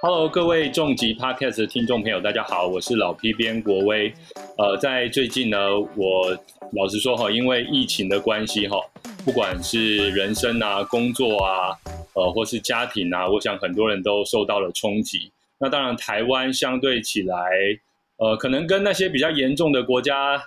[0.00, 4.12] Hello，各位重疾 Podcast 的听众朋友，大家好，我是老 P 编国威。
[4.56, 5.58] 呃，在最近呢，
[5.96, 6.30] 我
[6.72, 8.78] 老实说哈，因为疫情的关系哈，
[9.24, 11.76] 不管是人生啊、工作啊，
[12.14, 15.32] 呃，或是家庭啊，我想很多人都受到了冲击。
[15.58, 17.36] 那当然，台湾相对起来，
[18.18, 20.40] 呃，可能跟那些比较严重的国家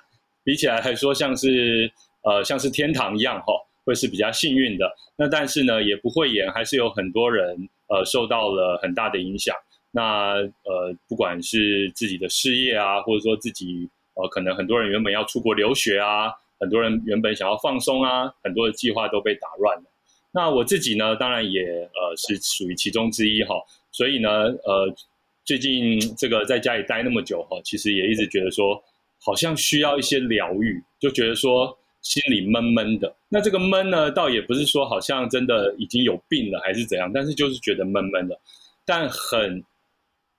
[0.43, 1.91] 比起来还说，像是
[2.23, 3.53] 呃，像是天堂一样哈，
[3.85, 4.91] 会是比较幸运的。
[5.15, 7.69] 那但是呢，也不会演，还是有很多人。
[7.93, 9.53] 呃，受到了很大的影响。
[9.91, 19.83] 那呃，不管是自己的事业啊，或者说自己呃，可能很多人原本要出国留学啊，很多人原本想要放松啊，很多的计划都被打乱了。
[20.31, 23.55] 那我自己呢，当然也呃是属于其中之一哈。
[23.91, 24.29] 所以呢，
[24.63, 24.95] 呃，
[25.43, 28.81] 最近这个在家里待那么久哈，其实也一直觉得说，
[29.19, 31.77] 好像需要一些疗愈，就觉得说。
[32.01, 38.39] 心里闷闷的，那这个闷呢，倒也不是说好像真的已经有病了还是怎样，但是就是觉得闷闷的。
[38.85, 39.63] 但很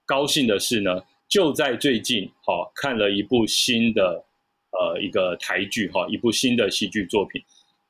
[0.05, 4.25] 高兴的是呢，就在最近，哈，看了一部新的
[4.73, 7.41] 呃一个台剧，哈，一部新的戏剧作品。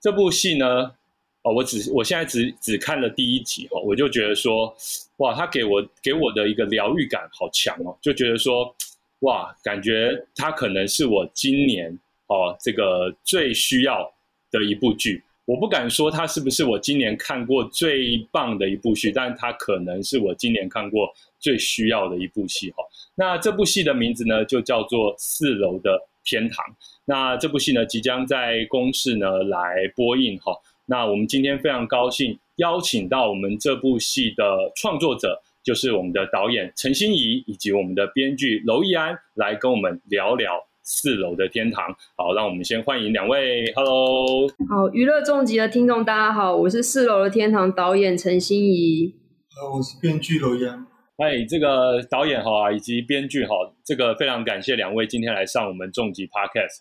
[0.01, 0.92] 这部戏呢，
[1.41, 4.77] 哦，我只我现在只只看了第一集，哈，我就觉得说，
[5.17, 8.77] 哇，他给我给我的一个疗愈感好强哦，就觉得说，
[9.20, 11.98] 哇，感觉他可能是我今年。
[12.33, 14.11] 哦，这个最需要
[14.50, 22.83] 的一部剧，我不敢说它是不是我今年看过最棒的一部剧，但它可能是我今年看过最需要的一部戏哈。
[23.14, 26.64] 那这部戏的名字呢，就叫做《四楼的天堂》。
[27.05, 30.56] 那这部戏呢，即将在公视呢来播映哈。
[30.86, 40.67] 那我们今天非常高兴邀请到我们这部戏的创作者，就是我们的导演陈心怡以及我们的编剧娄艺安来跟我们聊聊。
[40.84, 43.72] 四楼的天堂，好，让我们先欢迎两位。
[43.75, 49.14] Hello，好，娱乐重疾的听众，大家好，我是四楼的天堂导演陈心怡。
[49.56, 50.84] 呃，我是编剧娄阳。
[51.19, 56.80] 哎，这个导演哈，以及编剧哈，这个非常感谢两位今天来上我们重疾 Podcast。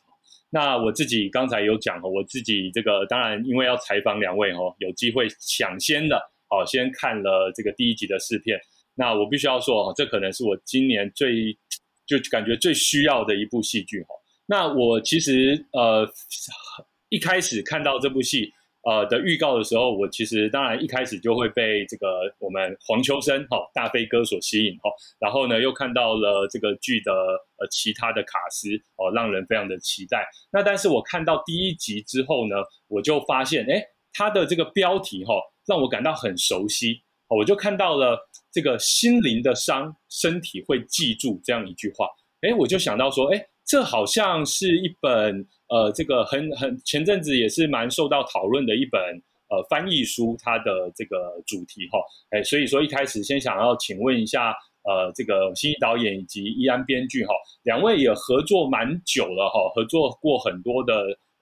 [0.50, 8.59] 那我自己刚才有讲哈，我自己这个当然因为要采访两位哈，有机会抢先的，好，先看了这个第一集的试片。
[8.96, 11.56] 那我必须要说，这可能是我今年最。
[12.06, 14.10] 就感觉最需要的一部戏剧哈，
[14.48, 16.08] 那我其实呃
[17.10, 18.52] 一开始看到这部戏
[18.84, 24.90] 呃的预告的时候，我其实当然一开始就会被这个我们黄秋生哈大飞哥所吸引哈，
[25.20, 30.28] 然后呢又看到了这个剧的呃其他的卡司哦，让人非常的期待。
[30.52, 32.56] 那但是我看到第一集之后呢，
[32.88, 33.82] 我就发现哎，
[34.12, 35.36] 它的这个标题哈
[35.66, 37.04] 让我感到很熟悉。
[37.38, 38.19] 我就看到了
[38.52, 42.06] 这个心灵的伤，身体会记住这样一句话。
[42.42, 49.00] 哎，我就想到说，哎，这好像是一本呃，这个很很前阵子也是蛮受到讨论的一本
[49.50, 52.00] 呃翻译书，它的这个主题哈。
[52.31, 54.53] 哎，所以说一开始先想要请问一下，
[54.84, 57.34] 呃，这个新一导演以及易安编剧哈，
[57.64, 60.94] 两位也合作蛮久了哈，合作过很多的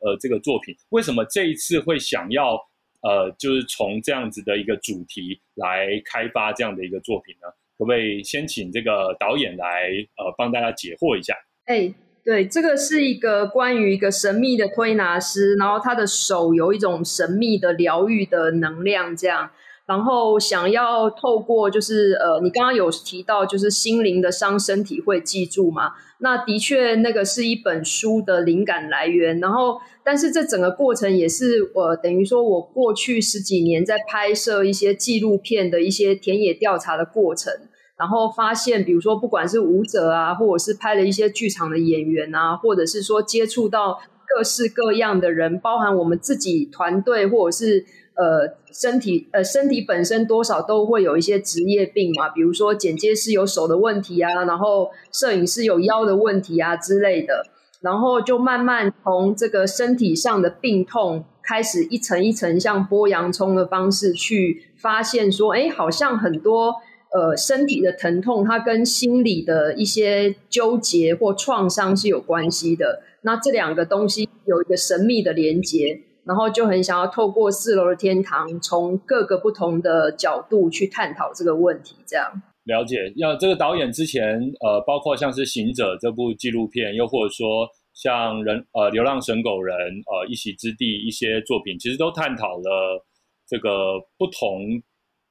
[0.01, 2.59] 呃这个作品，为什么这一次会想要？
[3.01, 11.33] 呃，就是从这样子的一个主题来开发这样的一个作品呢，可不可以先请这个导演来呃帮大家解惑一下？
[11.65, 11.93] 哎，
[12.23, 19.51] 对，这个是一个关于一个神秘的推拿师，然后他的手有一种神秘的疗愈的能量，这样。
[19.89, 25.93] 然后想要透过就是呃，你刚刚有提到就是心灵的伤，身体会记住吗？
[26.19, 29.39] 那的确，那个是一本书的灵感来源。
[29.39, 37.51] 然后，但是这整个过程也是我等于说我过去十几年在拍摄一些纪录片的一些田野调查的过程。
[37.97, 47.83] 然后发现，比如说不管是舞者啊，或者是拍了一些剧场的演员啊，或者是说接触到各式各样的人，包含我们自己团队或者是。
[48.19, 57.45] 呃，身体呃，身体本身多少都会有一些职业病嘛，比如说剪接师有手的问题啊，然后摄影师有腰的问题啊之类的，
[57.79, 66.75] 然后就慢慢从这个身体上的病痛开始一层一层像剥洋葱的方式去发现说，哎，好像很多
[67.13, 73.01] 呃身体的疼痛，它跟心理的一些纠结或创伤是有关系的。
[73.21, 76.01] 那这两个东西有一个神秘的连接。
[76.25, 81.95] 然后就很想要透过四楼的天堂，从各个不同的角度去探讨这个问题。
[82.05, 89.75] 这样了解，要这个导演之前，呃，包括像是《行者》这部纪录片，又或者说像人呃《流浪神狗人》
[90.05, 93.03] 呃《一席之地》一些作品，其实都探讨了
[93.47, 94.81] 这个不同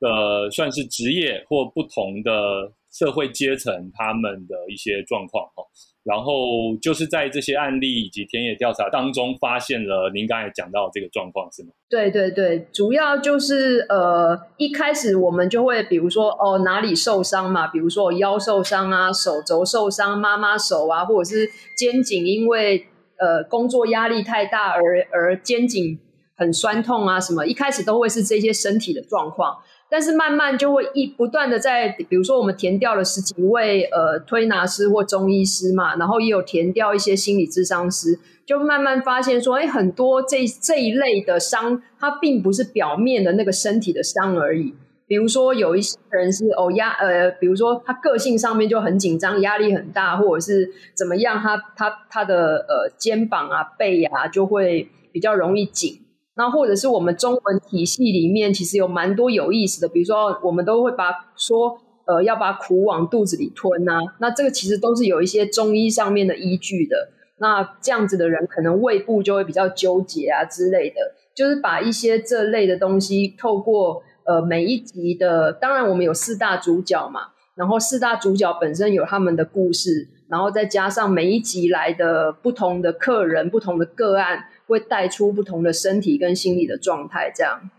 [0.01, 5.63] 的算是职业或不同的社会阶层他们的一些状况哈。
[6.09, 6.33] 然后
[6.81, 11.69] 就是在这些案例以及田野调查当中，发现了您刚才讲到这个状况，是吗？
[11.91, 21.47] 对对对，主要就是呃，一开始我们就会比如说哦哪里受伤嘛，比如说腰受伤啊，手肘受伤，妈妈手啊，或者是
[21.77, 22.87] 肩颈因为
[23.19, 24.81] 呃工作压力太大而
[25.13, 25.99] 而肩颈
[26.35, 29.59] 很酸痛啊什么，一开始都会是这些身体的状况。
[29.91, 44.75] 但是慢慢就会一不断的在，比如说我们填掉了十几位呃推拿师或中医师嘛，然后也有填掉一些心理咨商师，就慢慢发现说，哎，很多这这一类的伤，它并不是表面的那个身体的伤而已。
[45.07, 56.03] 比如说有一些人是哦压呃，比如说他个性上面就很紧张，压力很大，或者是怎么样，他他他的呃肩膀啊背啊就会比较容易紧。
[56.39, 61.77] 那或者是我们中文体系里面，其实有蛮多有意思的，比如说我们都会把说，
[62.07, 63.99] 呃，要把苦往肚子里吞呐。
[64.21, 67.11] 那这个其实都是有一些中医上面的依据的。
[67.39, 70.97] 那这样子的人，可能胃部就会比较纠结啊之类的。
[71.35, 77.23] 就是把一些这类的东西，透过呃每一集的，当然我们有四大主角嘛，
[77.57, 84.45] 然后四大主角本身有他们的故事，然后再加上每一集来的不同的客人、不同的个案。
[84.69, 87.71] 会带出不同的身体跟心理的状态，这样。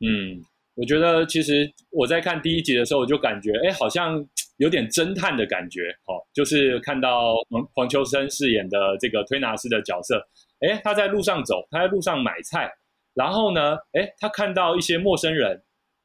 [0.00, 0.42] 嗯，
[0.74, 4.26] 我觉得其实我在看第一集的时候，我就感觉，哎，好像
[4.56, 10.20] 有点侦探的感觉，哦，就是看到黄黄秋生饰演的这个推拿师的角色，
[10.60, 12.72] 哎，他在路上走，他在路上买菜，
[13.14, 15.62] 然后呢，哎，他看到一些陌生人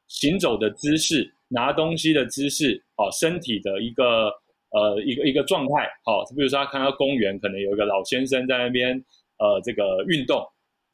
[0.08, 4.30] 行走的姿势、拿东西的姿势，哦，身体的一个
[4.72, 9.02] 呃一个一个状态，好，比如说他看到公园，可能有一个老先生在那边。
[9.38, 10.42] 呃，这个运动，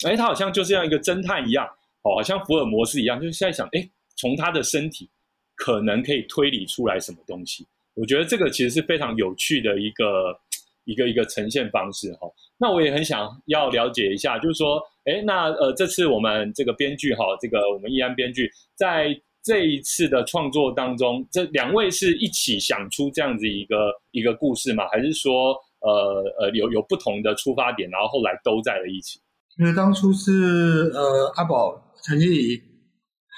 [0.05, 1.65] 哎，他好像就像一个侦探一样，
[2.03, 5.09] 哦，好像福尔摩斯一样，就是在想，哎，从他的身体
[5.55, 7.65] 可能可以推理出来什么东西。
[7.95, 10.37] 我觉得这个其实是非常有趣的一个
[10.85, 12.29] 一个一个呈现方式哈。
[12.59, 19.09] 那我也很想要了解一下，就是说，哎，那呃，这次我们这个编剧哈，这个我们易安编剧在
[19.45, 24.89] 这一次的创作当中，这两位是一起想出这样子一个一个故事吗？
[24.89, 25.57] 还是说？
[25.83, 29.21] 呃呃，有有不同的出发点，然后后来都在了一起。
[29.59, 32.63] 因为当初是呃阿宝陈经理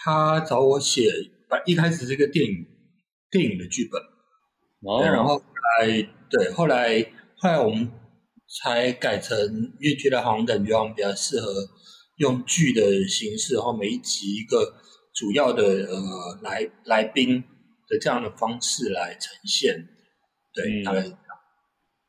[0.05, 1.11] 他找我写，
[1.67, 2.53] 一开始是个电影
[3.31, 4.01] 电影的剧本，
[4.83, 7.03] 哦，然后来对后来
[7.37, 7.91] 后来我们
[8.63, 9.37] 才改成，
[9.81, 11.51] 因为觉得好像感觉我们比较适合
[12.19, 14.75] 用剧的形式，然后每一集一个
[15.15, 17.43] 主要的呃来来宾
[17.89, 19.89] 的这样的方式来呈现，
[20.53, 21.03] 对，大概。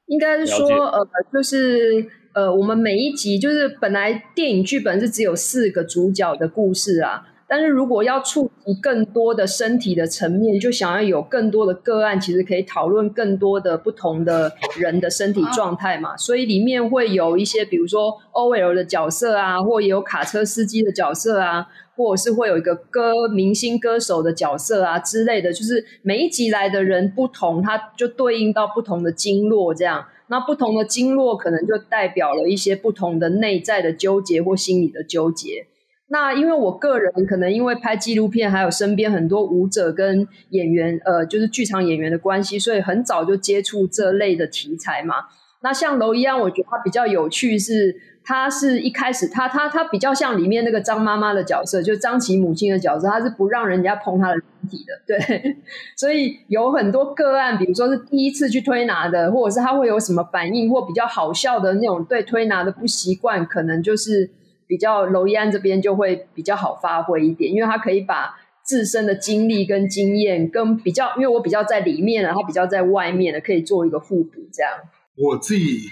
[0.07, 21.67] 应该是说，呃，就是呃，我们每一集就是本来电影剧本是只有四个主角的故事啊，但是如果要触及更多的身体的层面，就想要有更多的个案，其实可以讨论更多的不同的人的身体状态嘛，所以里面会有一些，比如说 OL 的角色啊，或有卡车司机的角色啊。
[21.97, 30.05] 或者是会有一个歌明星歌手的角色啊之类的，就是每一集来的人不同，它就对应到不同的经络，这样。
[30.27, 35.67] 那不同的经络可能就代表了一些不同的内在的纠结或心理的纠结。
[36.07, 45.15] 那因为我个人可能因为拍纪录片，还有身边很多舞者跟演员，呃，就是剧场演员的关系，所以很早就接触这类的题材嘛。
[45.61, 47.95] 那像楼一样，我觉得它比较有趣是。
[48.27, 55.57] 他是一开始，他他他比较像里面那个张妈妈的角色，就张琪母亲的角色，他是不让人家碰他的身体的，对。
[55.95, 64.27] 所以有很多个案，比如说是第一次去推拿的，或者是他会有什么反应，或比较好笑的那种对推拿的不习惯，可能就是
[64.67, 74.71] 比较娄一安这边就会比较好发挥一点，因为他可以把自身的经历跟经验跟比较，因为我比较在里面的，他比较在外面的，可以做一个互补，这样。
[75.15, 75.89] 我自己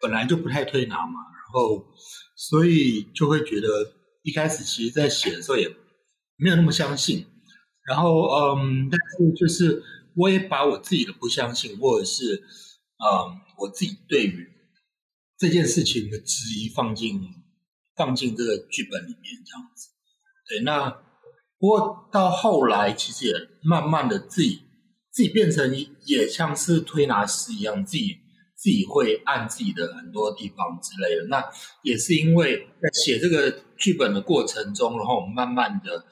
[0.00, 1.12] 本来就不太推拿嘛。
[1.32, 1.84] 然后，
[2.36, 3.68] 所以就会觉得
[4.22, 5.68] 一开始其实，在写的时候也
[6.36, 7.26] 没有那么相信。
[7.86, 9.82] 然后，嗯，但是就是
[10.16, 12.42] 我也把我自己的不相信，或者是
[12.98, 14.48] 嗯，我自己对于
[15.38, 17.20] 这件事情的质疑放进
[17.96, 19.90] 放进这个剧本里面，这样子。
[20.48, 20.90] 对，那
[21.58, 24.62] 不过到后来，其实也慢慢的自己
[25.10, 25.74] 自己变成
[26.06, 28.18] 也像是推拿师一样，自己。
[28.56, 31.44] 自己会按自己的很多地方之类的，那
[31.82, 36.06] 也是因为在写这个剧本的过程中，然后我们慢慢的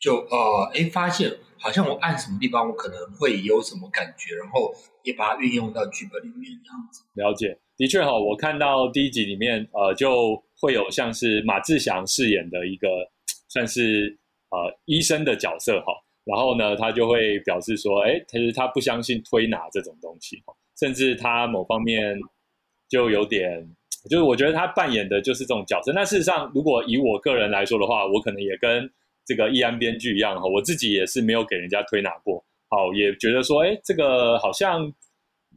[0.00, 4.74] 就呃，哎，发现好像我按什么地方，我可能会有什么感觉，然后
[5.04, 7.04] 也把它运用到剧本里面这样子。
[7.14, 12.88] 了解，的确哈，我看到第一集里面，呃，就会有像是马志祥饰演的一个
[13.48, 14.16] 算是
[14.50, 15.92] 呃医生的角色哈，
[16.24, 20.40] 然后呢，他就会表示说，哎，其实他不相信推拿这种东西。
[20.78, 22.18] 甚至他某方面
[22.88, 23.64] 就有点，
[24.10, 25.92] 就是我觉得他扮演的就是这种角色。
[25.92, 28.90] 那事实上，如果以我个人来说的话，我可能也跟
[29.24, 34.82] 这个易安编剧一样哈，我自己也是没有给人家推拿过，好，也觉得说，哎，这个好像，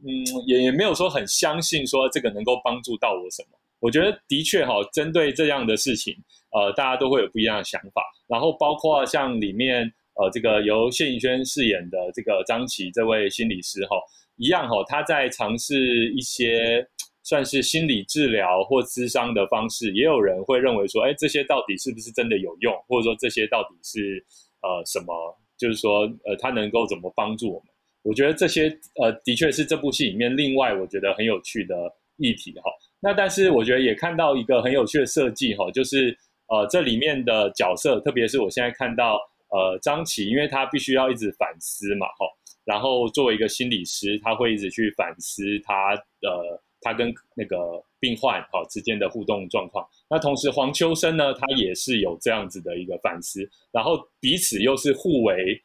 [0.04, 0.06] 嗯，
[0.46, 3.55] 也也没有说很相信说这个能够帮助到我什么。
[3.80, 6.14] 我觉得的确哈，针对这样的事情，
[6.52, 8.02] 呃，大家都会有不一样的想法。
[8.26, 9.92] 然后包括像里面。
[10.18, 13.98] 呃，这个由谢颖轩饰演的这个张琪这位心理师哈，
[14.36, 16.82] 一样哈，他在尝试一些
[17.22, 24.24] 算是心理治疗或咨商的方式，也有人会认为说，哎，这些到底是不是真的有用，或者说这些到底是
[24.62, 25.14] 呃什么？
[25.58, 27.68] 就是说，呃，他能够怎么帮助我们？
[28.00, 31.74] 我觉得这些呃，的确是这部戏里面另外我觉得很有趣的
[32.16, 32.70] 议题哈。
[33.06, 39.18] 那但是我觉得也看到一个很有趣的设计哈，就是呃，这里面的角色，特别是我现在看到。
[39.48, 42.26] 呃，张琪，因为他必须要一直反思嘛，哈，
[42.64, 49.86] 然后作为一个心理师，他会一直去反思他的他跟那个病患哈之间的互动状况。
[50.10, 55.62] 那同时，黄秋生呢，他也是有这样子的一个反思，然后彼此又是互为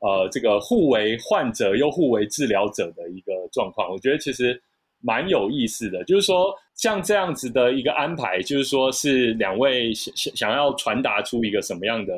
[0.00, 3.88] 呃这个互为患者又互为治疗者的一个状况。
[3.88, 4.60] 我觉得其实
[5.00, 12.14] 蛮有意思的，就是说像这样子的一个安排，就是说是两位想想想要传达出一个什么样的。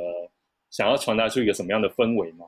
[0.71, 2.45] 想要传达出一个什么样的氛围吗？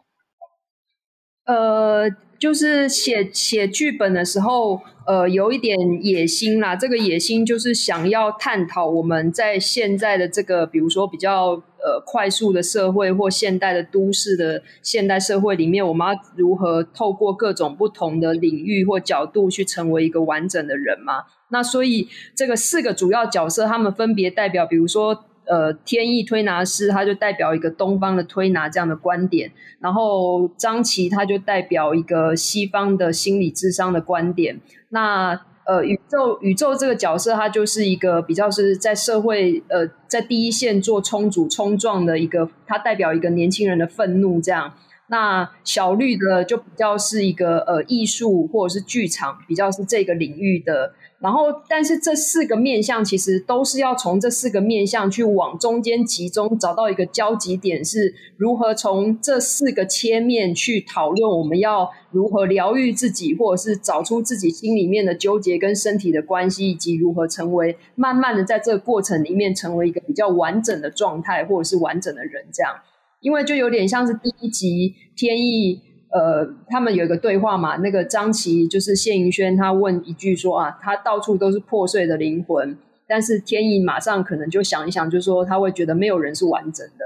[1.47, 2.07] 呃，
[2.39, 6.77] 就是写写剧本的时候，呃，有一点野心啦。
[6.77, 21.25] 这个野心就是想要探讨我们在现在的这个，比如说比较呃快速的社会或现代的都市的现代社会里面，我们要如何透过各种不同的领域或角度去成为一个完整的人嘛？
[21.51, 25.25] 那所以这个四个主要角色，他们分别代表，比如说。
[25.47, 34.61] 呃，天意推拿师他就代表一个东方的推拿这样的观点，然后张琪他就代表一个西方的心理智商的观点。
[34.91, 44.75] 那呃，宇宙宇宙这个角色，他就是一个比较是在社会呃在第一线做冲阻冲撞的一个，他代表一个年轻人的愤怒这样。
[45.07, 50.93] 那小绿的就比较是一个呃艺术或者是剧场，比较是这个领域的。
[51.23, 72.73] 然后，但是这四个面向其实都是要从这四个面向去往中间集中，找到一个交集点，是如何从这四个切面去讨论我们要如何疗愈自己，或者是找出自己心里面的纠结跟身体的关系，以及如何成为慢慢的在这个过程里面成为一个比较完整的状态，或者是完整的人这样。
[73.21, 75.90] 因为就有点像是第一集天意。
[76.13, 82.77] 呃，他们有一个对话嘛，那个张琪就是谢盈萱，他问一句说啊，他到处都是破碎的灵魂，
[83.07, 87.05] 但是天意马上可能就想一想，就说他会觉得没有人是完整的，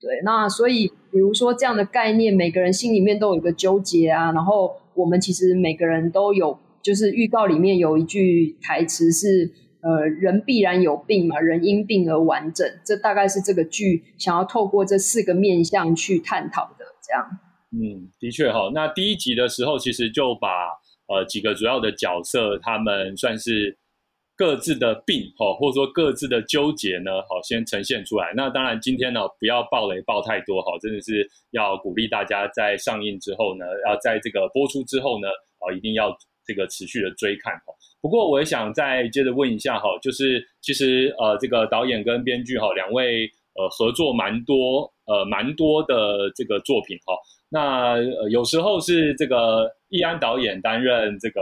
[0.00, 9.50] 对，那所以比如说这样的概念，每个人心里面都有一个纠结啊，然后我们其实每个人都有，就是预告里面有一句台词是，
[9.82, 17.28] 呃，人必然有病嘛，人因病而完整，这大概是这个剧想要透过这四个面向去探讨的，这样。
[17.70, 18.70] 嗯，的确哈。
[18.72, 20.68] 那第一集的时候，其实就把
[21.06, 23.76] 呃几个主要的角色，他们算是
[24.36, 28.32] 各自的病哈，或者说各自的纠结呢，好先呈现出来。
[28.34, 37.74] 那当然今天呢，不要爆雷爆太多哈，真的是要鼓励大家在上映之后呢，要在这个播出之后呢，啊一定要这个持续的追看哈。
[38.00, 47.14] 不过我也想再接着问一下哈，就是其实呃这个导演跟编剧哈两位呃合作蛮多呃蛮多的这个作品哈。
[47.50, 51.40] 那呃，有时候是这个易安导演担任这个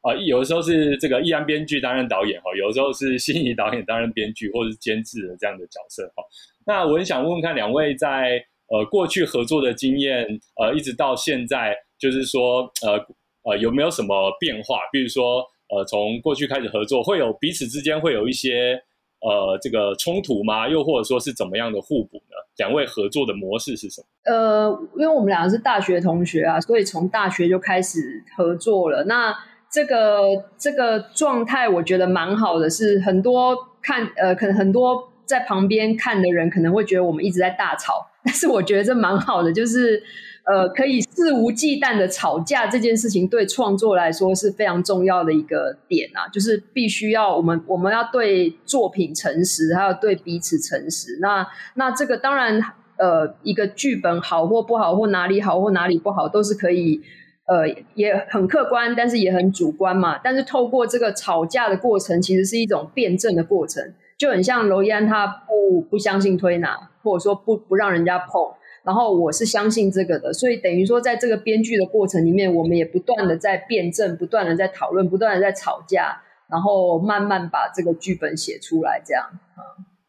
[0.00, 6.24] 啊，有的时候是这个易安编剧担任导演哈，有的时候是心仪导演担任编剧或者是监制的这样的角色哈。
[6.66, 10.26] 那我很想问问看两位在呃过去合作的经验，
[10.60, 12.98] 呃，一直到现在，就是说呃
[13.44, 14.78] 呃有没有什么变化？
[14.90, 18.82] 比如说呃从过去开始合作，会有彼此之间会有一些。
[19.22, 20.68] 呃，这个冲突吗？
[20.68, 22.36] 又或者说是怎么样的互补呢？
[22.56, 24.06] 两位合作的模式是什么？
[24.24, 27.98] 呃，因为我们两个是大学同学啊，所以从大学就开始
[28.36, 29.04] 合作了。
[29.04, 29.32] 那
[29.70, 30.22] 这个
[30.58, 32.68] 这个状态，我觉得蛮好的。
[32.68, 40.02] 是很多看呃，可能很多在旁边看的人可能会觉得我们一直在大吵，但是我觉得这蛮好的，就是。
[40.44, 51.18] 呃，可以肆无忌惮的吵架这件事情，对创作来说是非常重要的一个点啊，就是必须要我们我们要对作品诚实，还有对彼此诚实。
[51.20, 52.60] 那那这个当然，
[52.98, 57.00] 呃，一个剧本好或不好，或哪里好或哪里不好，都是可以，
[57.46, 60.18] 呃，也很客观，但是也很主观嘛。
[60.18, 68.42] 但是透过这个吵架的过程，其实是一种辩证的过程，就很像娄一安他不不相信推拿，或者说不不让人家碰。
[68.84, 76.20] 然后我是相信这个的，所以等于说在这个编剧的过程里面，我们也不断的在辩证，不断的在讨论，不断的在吵架，
[76.50, 79.24] 然后慢慢把这个剧本写出来，这样
[79.54, 79.62] 啊。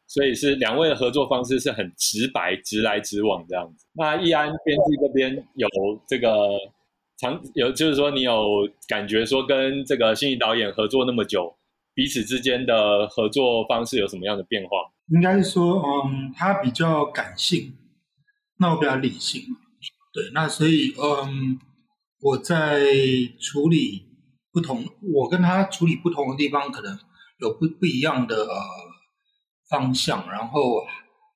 [0.07, 3.87] 所以是两位的合作方式是很直白、直来直往这样子。
[3.93, 5.67] 那易安编剧这边有
[6.07, 6.49] 这个
[7.17, 11.55] 长有，就是说你有感觉说跟这个新义导演合作那么久，
[11.95, 14.69] 彼此之间的合作方式有什么样的变化？
[15.09, 17.73] 应该是说，嗯，他比较感性，
[18.57, 19.41] 那我比较理性。
[20.13, 21.59] 对，那所以，嗯，
[22.19, 22.85] 我在
[23.39, 24.05] 处理
[24.51, 26.97] 不同，我跟他处理不同的地方，可能
[27.39, 28.93] 有不不一样的呃。
[29.69, 30.85] 方向，然后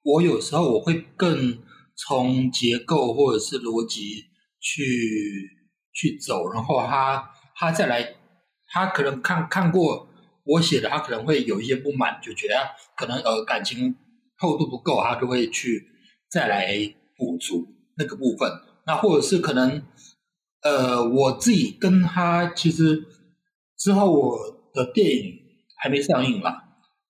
[0.03, 1.57] 我有时候我会更
[1.95, 4.25] 从结构或者是逻辑
[4.59, 4.83] 去
[5.91, 8.15] 去走，然后他他再来，
[8.67, 10.07] 他可能看看过
[10.43, 12.53] 我写的，他可能会有一些不满，就觉得
[12.95, 13.95] 可能呃感情
[14.37, 15.87] 厚度不够，他就会去
[16.29, 16.77] 再来
[17.17, 18.49] 补足那个部分。
[18.85, 19.83] 那或者是可能
[20.61, 23.03] 呃我自己跟他其实
[23.77, 24.37] 之后我
[24.73, 25.33] 的电影
[25.77, 26.63] 还没上映嘛。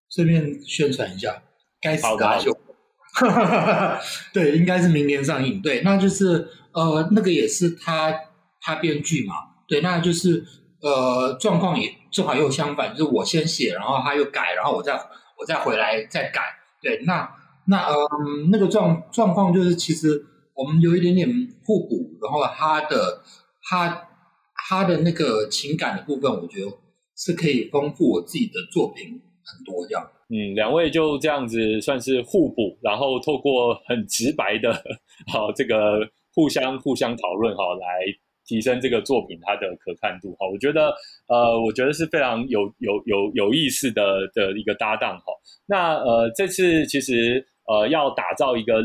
[0.10, 1.44] 顺便宣传一下，
[1.82, 2.58] 该死的阿秀，
[4.32, 5.62] 对，应该是明年上映。
[5.62, 8.18] 对，那就是呃，那个也是他
[8.62, 9.36] 他编剧嘛。
[9.68, 10.46] 对，那就是
[10.82, 14.94] 呃，状况也正好又相反，就是我先写，然后他又改，然后我再
[15.38, 16.42] 我再回来再改。
[16.82, 17.30] 对，那
[17.68, 21.28] 那嗯，那个状状况就是其实我们有一点点
[21.66, 23.22] 互补，然后他的
[23.70, 24.08] 他
[24.68, 26.72] 他的那个情感的部分，我觉得
[27.16, 29.22] 是可以丰富我自己的作品。
[29.50, 34.74] 很多这样，嗯，两位就这样子算是互补，然后透过很直白的，
[35.32, 36.02] 好这个
[36.36, 37.88] 互相互相讨论，哈，来
[38.46, 40.94] 提升这个作品它的可看度，哈，我觉得，
[41.30, 45.32] 呃，我觉得是非常有有有有意思的的一个搭档，哈。
[45.66, 48.82] 那呃，这次其实呃要打造一个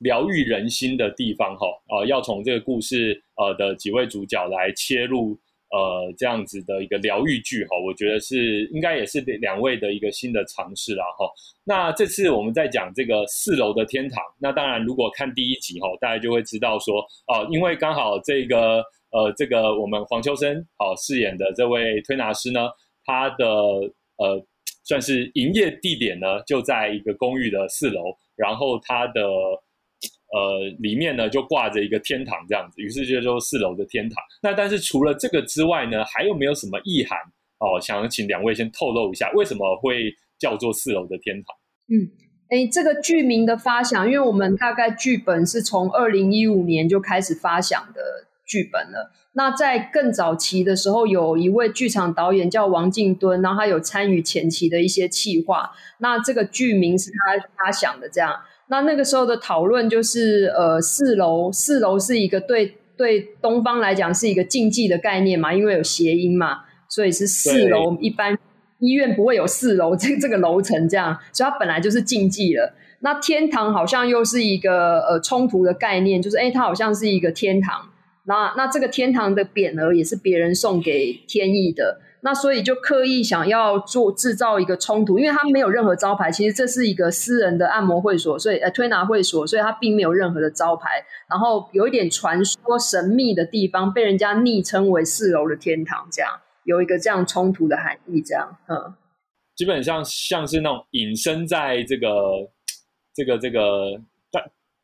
[0.00, 5.38] 疗愈人心的地方，哈，呃，要从这个故事呃的几位主角来切入。
[5.68, 11.28] 呃，这样子的一个疗愈剧哈，我觉得是应该也是两位的一个新的尝试啦哈。
[11.64, 22.68] 那这次我们在讲这个四楼的天堂，那当然如果看第一集哈，大家就会知道说哦，因为刚好这个呃这个我们黄秋生好饰演的这位推拿师呢，
[23.04, 23.44] 他的
[24.18, 24.46] 呃
[24.84, 28.02] 算是营业地点呢就在一个公寓的四楼，
[28.36, 29.22] 然后他的。
[30.34, 34.22] 呃，里面呢就挂着一个天堂这样子，于是就说四楼的天堂。
[34.42, 37.16] 那但是除了这个之外呢，还有没有什么意涵
[37.60, 37.80] 哦？
[37.80, 41.56] 想请两位先透露一下，为什么会叫做四楼的天堂？
[41.88, 42.10] 嗯，
[42.50, 49.12] 哎，这个剧名的发想，因为我们大概剧本是从二零一五年就开始发想的剧本了。
[49.32, 55.72] 那在更早期的时候，有一位剧场导演叫王敬敦，然后他有参与前期的一些企划。
[55.98, 58.32] 那这个剧名是他他想的这样。
[58.68, 67.96] 那那个时候的讨论就是，呃，四楼，四楼是一个对对东方来讲是一个禁忌的概念嘛，因为有谐音嘛，所以是四楼。
[68.00, 68.36] 一般
[68.78, 72.74] 医院不会有四楼 这这个楼层这样，所以它本来就是禁忌了。
[73.00, 77.90] 那天堂好像又是一个呃冲突的概念，就是哎，它好像是一个天堂。
[78.26, 82.00] 那那这个天堂的匾额也是别人送给天意的。
[82.22, 91.04] 那所以就刻意想要做制造一个冲突，因为他没有任何招牌，其实这是一个私人的按摩会所，所以呃推拿会所，所以它并没有任何的招牌。
[91.30, 96.32] 然后有一点传说神秘的地方，被人家昵称为四楼的天堂，这样
[96.64, 98.94] 有一个这样冲突的含义，这样嗯，
[99.54, 102.08] 基本上像是那种隐身在这个
[103.14, 104.00] 这个这个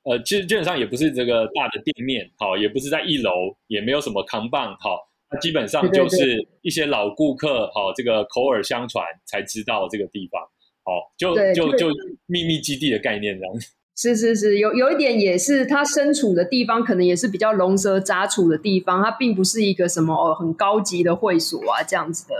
[0.04, 3.30] 呃，其实基本上也不是这个大的店面，好，也不是在一楼，
[3.68, 5.08] 也没有什么扛棒，好。
[5.40, 10.42] 基本上就是一些老顾客，好，这个口耳相传才知道这个地方，
[10.84, 11.88] 好，就就就
[12.26, 13.54] 秘密基地的概念这样。
[13.96, 22.34] 是是是，有有一点也是，他身处的地方可能也是比较龙蛇杂处的地方，它并不是一个什么哦很高级的会所啊这样子的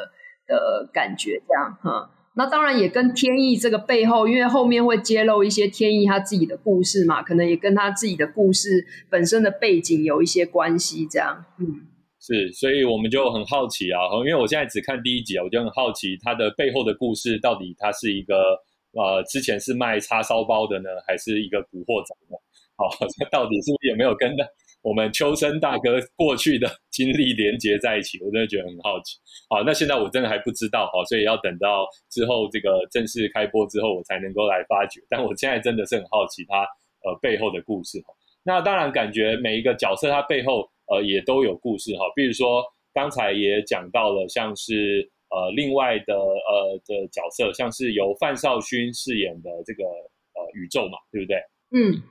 [0.47, 2.11] 的感觉，这样哈。
[2.35, 11.89] 那当然也跟天意这个背后，因为后面会揭露一些天意他自己的故事嘛，可能也跟他自己的故事本身的背景有一些关系，这样，嗯。
[12.19, 18.57] 是，所以我们就很好奇啊，因为我现在只看第一集啊，我就很好奇它的背后的故事到底它是一个
[18.95, 22.37] 呃，之前是卖叉烧包的呢，还是一个古惑仔呢？
[22.77, 24.31] 好， 这到底是不是有没有跟
[24.83, 28.19] 我们秋生大哥过去的经历连接在一起？
[28.23, 29.17] 我真的觉得很好奇。
[29.49, 35.01] 好，那现在我真的还不知道哈，所以要等到之后这个正式开播之后，我才能够来发掘。
[35.09, 36.61] 但我现在真的是很好奇他
[37.05, 38.13] 呃背后的故事哈。
[38.45, 40.69] 那当然，感觉每一个角色他背后。
[40.91, 51.39] 呃，也都有故事哈，比如说刚才也讲到了，像是呃另外的呃的角色，像是由范少勋饰演的这个呃宇宙嘛，对不对？
[51.71, 52.03] 嗯，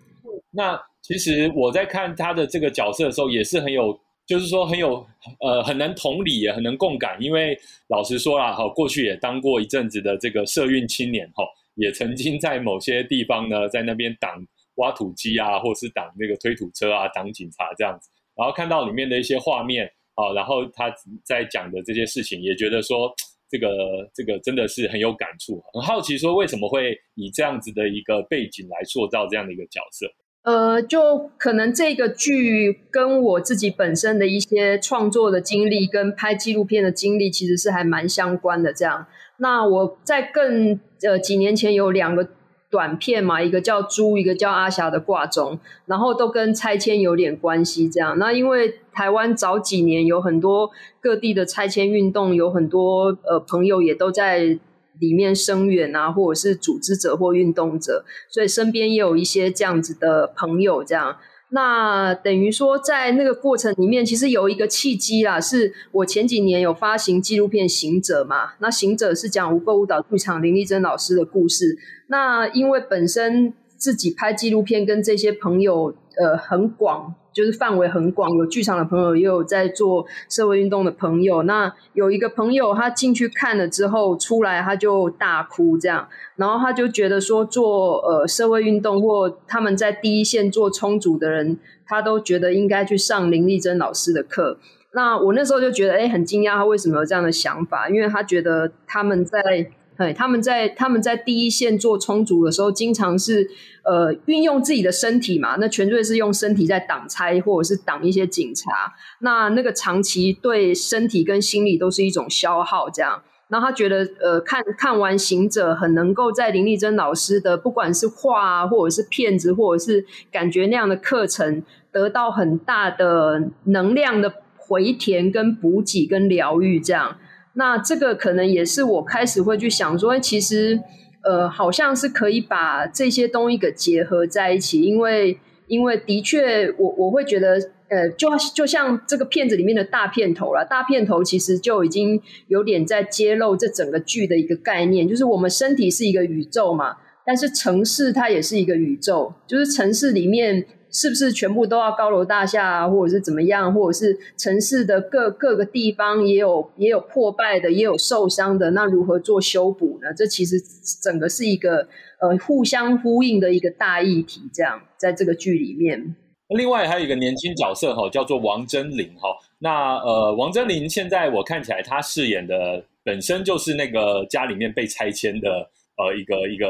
[0.52, 5.06] 那其实我在看他的这个角色的时候，也是很有，就是说很有
[5.40, 7.18] 呃很能同理，也很能共感。
[7.22, 7.58] 因为
[7.88, 11.44] 老实说啦，哈，过去也当过一阵子的这个社运青年，哈，
[11.76, 18.10] 也曾经在某些地方呢，在那边挡挖土机啊，或者是挡那个推土车啊，挡警察这样子。
[18.36, 23.14] 然后看到里面的一些画面啊，然后他在讲的这些事情，也觉得说。
[23.52, 23.68] 这个
[24.14, 30.08] 这个真的是很有感触，很好奇说为什么会以这样子的一个背景来塑造这样的一个角色？
[30.44, 38.74] 呃，就可能这个剧跟我自己本身的一些创作的经历跟拍纪录片的经历其实是还蛮相关的。
[38.74, 39.06] 这样，
[39.38, 42.30] 那我在更呃几年前有两个。
[42.72, 47.90] 短片嘛，一个叫猪，一个叫阿霞的挂钟，然后都跟拆迁有点关系。
[47.90, 54.58] 这样，那因为台湾早几年有很多各地的拆迁运动，有很多呃朋友也都在
[55.00, 61.18] 里面声援啊，或者是组织者或运动者，所以身边也有一些这样子的朋友，这样。
[61.54, 68.54] 那等于说，在那个过程里面，其实有一个契机啦，是我前几年有发行纪录片《行者》嘛。
[68.60, 71.78] 那《行者》是讲吴哥舞蹈剧场林丽珍老师的故事。
[72.08, 77.16] 那因为本身自己拍纪录片，跟这些朋友呃很广。
[77.34, 81.44] 就是范围很广，有剧场的朋友，也有在做社会运动的朋友。
[81.44, 94.60] 那有一个朋友，他进去看了之后出来，他就大哭，这样，然后他就觉得说，做呃社会运动或他们在第一线做充足的人，他都觉得应该去上林丽珍老师的课。
[94.94, 97.88] 那我那时候就觉得，哎，很惊讶，他为什么有这样的想法？
[97.88, 99.72] 因为他觉得他们在。
[100.02, 103.48] 对，他们在他们在第一线做充足的时候，经常是
[103.84, 112.90] 呃运用自己的身体嘛，那全队是用身体在挡拆或者是挡一些警察，那那个长期对身体跟心理都是一种消耗。
[112.90, 121.62] 这样，然后他觉得呃看看完行者，很能够在林丽珍老师的不管是画或者是片子或者是感觉那样的课程，
[121.92, 127.18] 得到很大的能量的回填跟补给跟疗愈这样。
[127.54, 130.80] 那这个可能也是我开始会去想说，其实
[131.24, 135.38] 呃，好像是可以把这些东西给结合在一起，因为
[135.68, 137.60] 因为的确，我我会觉得，
[137.90, 150.66] 呃，就就像这个片子里面的大片头了，大片头其实就已经有点在揭露这整个剧的一个概念，就是我们身体是一个宇宙嘛，但是城市它也是一个宇宙，就是城市里面。
[150.92, 160.14] 是不是全部都要高楼大厦，啊，或者是怎么样，或者是城市的各各个地方也有也有破败的，也有受伤的，那如何做修补呢？
[160.14, 160.58] 这其实
[161.02, 161.88] 整个是一个
[162.20, 166.16] 呃互相呼应的一个大议题，这样在这个剧里面。
[166.50, 169.30] 另外还有一个年轻角色哈，叫做王真林哈。
[169.60, 175.50] 那呃，王真林现在我看起来他饰演的本身就是那个家里面被拆迁的
[175.96, 176.68] 呃一个一个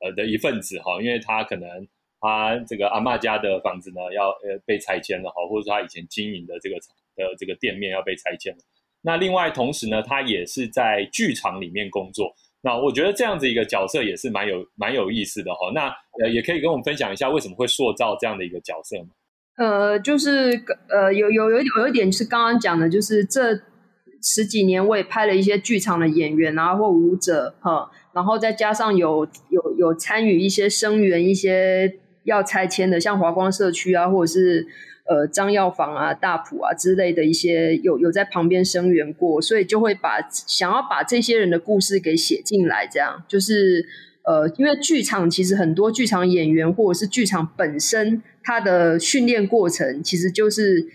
[0.00, 1.68] 呃的一份子哈，因为他可能。
[2.22, 6.76] 他这个阿妈家的房子呢，要呃被拆迁了哈，或者说他以前经营的这个
[7.16, 8.60] 的这个店面要被拆迁了。
[9.02, 12.32] 那另外同时呢，他也是在剧场里面工作。
[12.60, 15.72] 那我觉得这样子一个角色也是蛮有蛮有意思的哈。
[15.74, 15.88] 那
[16.22, 19.08] 呃也可以跟我们分享一下为什么会塑造这样的一个角色吗？
[19.56, 23.56] 呃，就是呃有有有有一点是刚刚讲的，就是这
[24.22, 31.98] 十几年我也拍了一些剧场的演员啊或舞者哈，然后再加上有有有参与一些声援一些。
[32.24, 34.66] 要拆迁的，像华光社区啊，或者是
[35.08, 43.84] 呃张药房啊、大埔啊之类的一些，有有在旁边声援过，所以就会把想要把这些人的故事给写进来，这样就是
[44.24, 50.86] 呃，因为剧场其实很多剧场演员或者是剧场本身，它的训练过程其实就是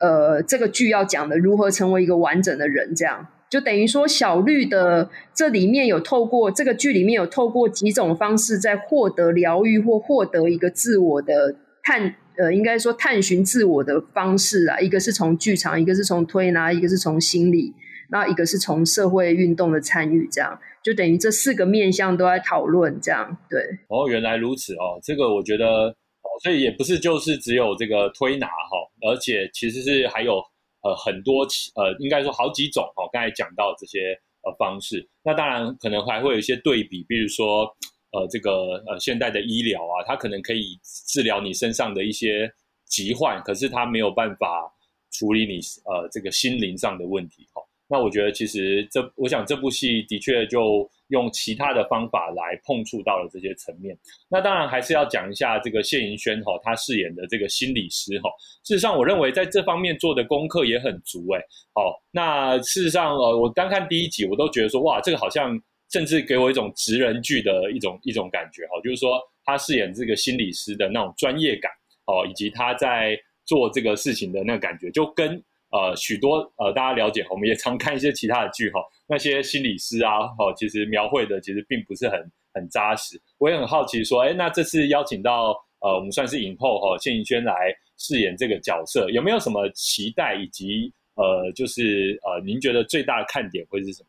[0.00, 3.28] 呃这个剧要讲的如何成为一个完整的人，这样。
[3.54, 14.80] 就等于说，小绿的这里面有透过这个剧里面有透过几种方式在获得疗愈或获得一个自我的探呃，应该说探寻自我的方式啊。
[14.80, 17.72] 一个是从剧场，一个是从推拿，一个是从心理，
[18.10, 23.60] 那一个是从社会运动的参与，这样就等于这四个面向都在讨论，这样对。
[23.86, 30.42] 哦，原来如此哦，这个我觉得哦，所以也不是就是只有这个推拿哈，而且其实是还有。
[30.84, 31.44] 呃，很多
[31.74, 33.08] 呃，应该说好几种哦。
[33.12, 37.64] 刚才讲到这些呃方式，那当然可能还会有一些对比，比如说
[38.12, 42.48] 呃，这个呃现代的医疗啊，它可能可以治疗你身上的一些
[42.86, 44.72] 疾患，可是它没有办法
[45.10, 47.62] 处理你呃这个心灵上的问题哈。
[47.88, 50.88] 那我觉得其实这，我想这部戏的确就。
[51.14, 53.96] 用其他的方法来碰触到了这些层面，
[54.28, 58.28] 那当然还是要讲一下这个谢盈萱哈，他饰演的这个心理师哈。
[58.64, 61.40] 事实上，我认为在这方面做的功课也很足哎。
[61.72, 65.56] 好，那事实上呃，我刚看第一集，我都觉得说哇，这个好像
[65.92, 71.70] 甚至给我一种职人剧的一种一种感觉哈，就是说他饰演这个心理师的那种专业感
[72.06, 75.40] 哦，以及他在做这个事情的那个感觉，就跟
[75.74, 82.18] 呃许多呃大家了解，我们也常看一些其他的剧哈，那些心理师啊，哦，其实描绘的其实并不是很
[82.54, 83.20] 很扎实。
[83.38, 90.92] 我也很好奇说，哎，那这次邀请到呃我们算是影后哈谢盈萱来饰演这个角色，有没有什么期待以及？
[91.16, 94.08] 呃，就是呃，您觉得最大的看点会是什么？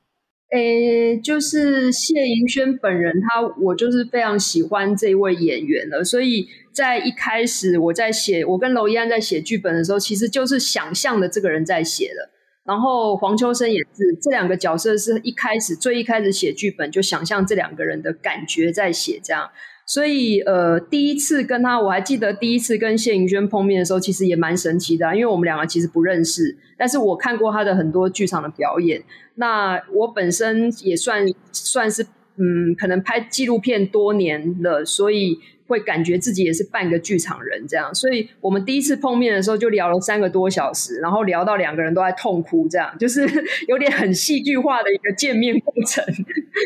[0.51, 12.29] 诶，就是谢盈萱本人，他我就是非常喜欢这位演员了，所以在一开始我在写，我跟娄艺安在写剧本的时候，其实就是想象的这个人在写的。
[12.63, 19.49] 然后黄秋生也是，这两个角色是一开始最一开始写剧本就想象这两个人的感觉在写这样。
[19.86, 29.04] 所以，呃，第一次跟他，我还记得第一次跟谢盈萱碰面的时候，其实也蛮神奇的，因为我们两个其实不认识，但是我看过他的很多剧场的表演。
[29.36, 32.04] 那我本身也算算是，
[32.38, 35.39] 嗯，可能拍纪录片多年了，所以。
[35.67, 43.28] 会感觉自己也是半个剧场人这样，所以我们第一次碰面的时候就聊了三个多小时，然后聊到两个人都在痛哭，这样就是
[43.67, 46.04] 有点很戏剧化的一个见面过程。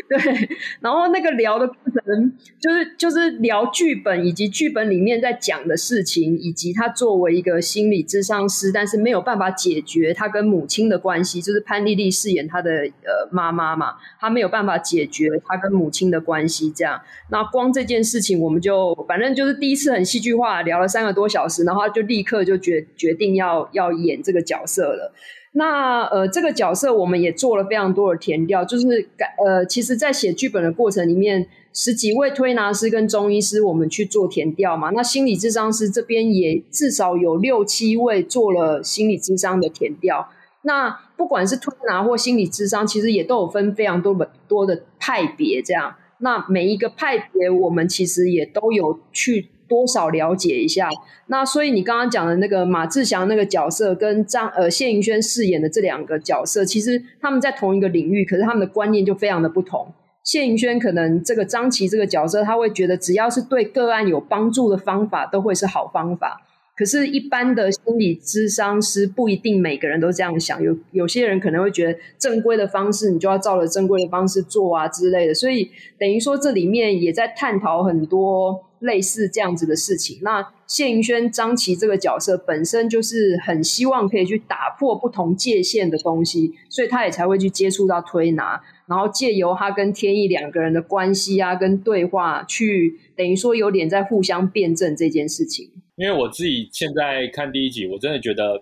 [0.08, 0.48] 对，
[0.80, 18.89] 然后那个聊的过程就是就是聊剧本以及剧本里面在讲的事情，以及他作为一个心理咨商师，但是没有办法解决他跟母亲的关系，就是潘丽丽饰演他的呃妈妈嘛，他没有办法解决他跟母亲的关系，这样那光这件事情我们就。
[19.08, 25.12] 反正就是第一次很戏剧化，聊了三个多小时，然后就立刻就决决定要要演这个角色了。
[25.52, 34.90] 那呃，这个角色我们也做了非常多的填调，就是改呃，其实，在写剧本的过程里面，十几位推拿师跟中医师我们去做填调嘛。
[34.90, 40.28] 那心理智商师这边也至少有六七位做了心理智商的填调。
[40.62, 45.96] 那不管是推拿或心理智商，其实也都有分非常多的多的派别这样。
[46.20, 50.88] 那每一个派别，我们其实也都有去多少了解一下。
[51.26, 59.92] 那所以你刚刚讲的那个马志祥那个角色，跟张呃谢盈萱饰演的这两个角色，其实他们在同一个领域，可是他们的观念就非常的不同。
[60.22, 66.42] 谢盈萱可能这个张琪这个角色，他会觉得只要是对个案有帮助的方法，都会是好方法。
[66.80, 75.34] 可是，一般的心理咨商师不一定每个人都这样想，有有些人可能会觉得正规的方式，你就要照着正规的方式做啊之类的。
[75.34, 80.20] 所以，等于说这里面也在探讨很多类似这样子的事情。
[80.22, 95.68] 那谢云轩、张琪这个角色本身就是很希望可以去打破不同界限的东西，所以他也才会去接触到推拿，然后借由他跟天意两个人的关系啊，跟对话，去等于说有点在互相辩证这件事情。
[96.00, 98.54] 因为我自己现在看第一集，我真的觉得，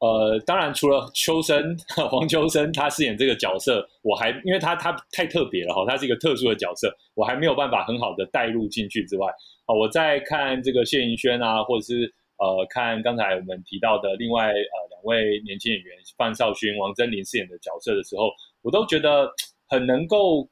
[0.00, 1.74] 呃，当然除了秋生
[2.10, 9.26] 黄秋生他饰演这个角色，我还因为他他太特别了哈，他是一个特殊的角色，我还没有办法很好的带入进去之外，
[9.64, 14.52] 啊，我在看这个谢盈萱啊，或者是呃看刚才我们提到的另外呃
[14.90, 18.28] 两位年轻演员范少勋、王真林饰演的角色的时候，
[18.60, 19.32] 我都觉得
[19.68, 20.46] 很能够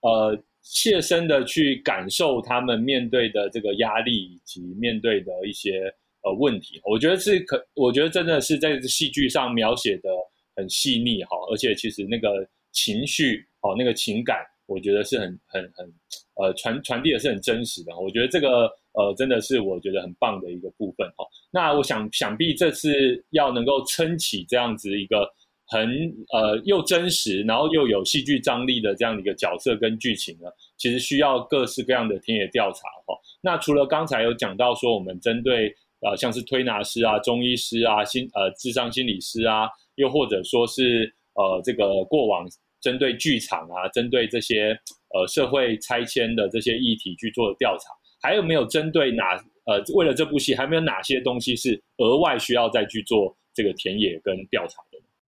[0.00, 0.42] 呃。
[0.62, 5.92] 切身的去感受他们面对的这个压力以及面对的一些
[6.22, 10.10] 呃问题，我觉得是可，我觉得真的是在戏剧上描写的
[10.56, 15.92] 很细腻哈，而且其实那个情绪哦，那个情感，我觉得是很很很
[16.34, 17.96] 呃传传递的是很真实的。
[17.98, 21.24] 我觉得这个呃真的是我觉得很棒的一个部分哈。
[21.50, 25.28] 那我想想必这次要能够撑起这样子一个。
[25.70, 25.88] 很
[26.32, 33.14] 呃又真实，然后又有戏剧张力的这样的一个角色跟剧情呢，其实需要各式各样的田野调查哈。
[33.42, 35.68] 那除了刚才有讲到说，我们针对
[36.00, 42.48] 呃像是推拿师啊、中医师啊、心呃智商心理师啊，又或者说是呃这个过往
[42.80, 44.70] 针对剧场啊、针对这些
[45.14, 54.80] 呃社会拆迁的这些议题去做的调查，还有没有针对哪呃为了这部戏，还没有哪些东西是额外需要再去做这个田野跟调查？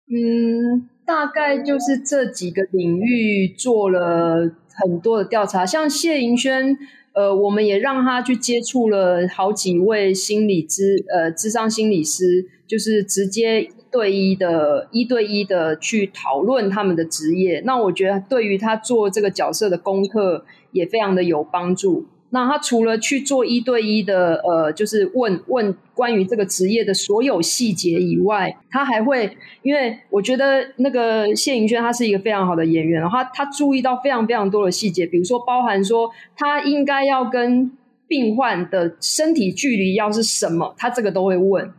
[0.07, 6.77] 嗯，大概就是这几个领域做了很多的调查，像谢盈萱，
[7.15, 17.63] 呃，我们也让他去接触了好几位心理咨呃智商心理师，就是直接一对一的一对一的去讨论他们的职业。
[17.65, 22.07] 那我觉得对于他做这个角色的功课也非常的有帮助。
[22.35, 37.71] 那他除了去做一对一的，呃，就是问问关于这个职业的所有细节以外，他还会，因为我觉得那个谢盈萱她是一个非常好的演员，他他注意到非常非常多的细节，比如说包含说他应该要跟
[38.09, 41.73] 病患的身体距离要是什么，他这个都会问，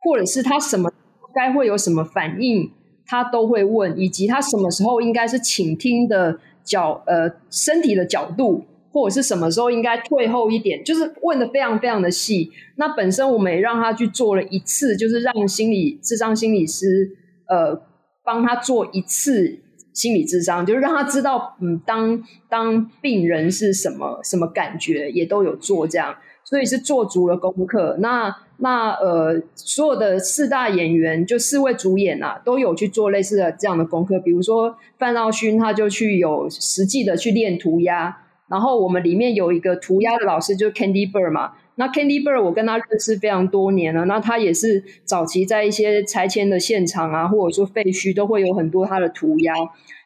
[0.00, 0.90] 或者是他什么
[1.34, 2.70] 该会有什么反应，
[3.06, 6.38] 他都会问，以及他什么时候应该是倾听的。
[6.68, 12.50] 角呃身体的角度，或者是什么时候应该退后一点，就是问的非常非常的细。
[12.76, 17.10] 那本身我们也让他去做了一次，就是让心理智商心理师
[17.48, 17.80] 呃
[18.24, 19.58] 帮他做一次
[19.92, 26.16] 心理智商，就是让他知道嗯当当病人是什么什么感觉，也都有做这样。
[26.44, 34.18] 所以是做足了功课，那那呃，所有的四大演员就四位主演啊，都有去做类似的这样的功课。
[34.18, 38.16] 比如说范少勋，他就去有实际的去练涂鸦。
[38.48, 41.52] 然后我们里面有一个涂鸦的老师，就是 Candy Bird 嘛。
[41.76, 49.54] 那 Candy Bird 我跟他认识非常多年了，那他也是早期在一些拆迁的现场啊，或者说废墟，都会有很多他的涂鸦。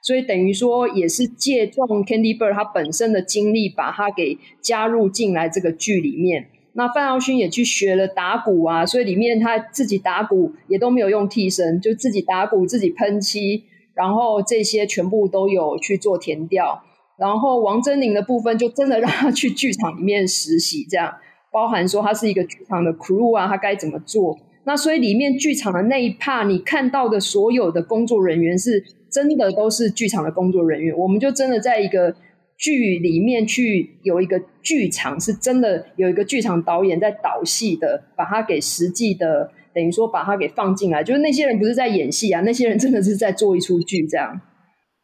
[0.03, 6.49] 所以等于说也是借重 Candy Bird 他本身的经历，把他给加入进来这个剧里面。
[6.75, 13.63] 那范耀勋也去学了打鼓啊，所以里面他自己打鼓也都没有用替身，就自己打鼓、自己喷漆，
[13.95, 16.83] 然后这些全部都有去做填调。
[17.19, 21.15] 然后王真宁的部分就真的让他去剧场里面实习，这样
[21.51, 24.39] 包含说他是一个剧场的 crew 啊，他该怎么做。
[24.65, 28.85] 那所以里面剧场的那一 part，你看到的所有的工作人员是。
[29.13, 32.17] 真的都是剧场的工作人员，我们就真的在一个
[32.57, 44.41] 剧里面去有一个剧场，是真的有一个剧场导演在导戏的，把它给实际的，等于说把它给放进来，就是那些人不是在演戏啊，那些人真的是在做一出剧这样。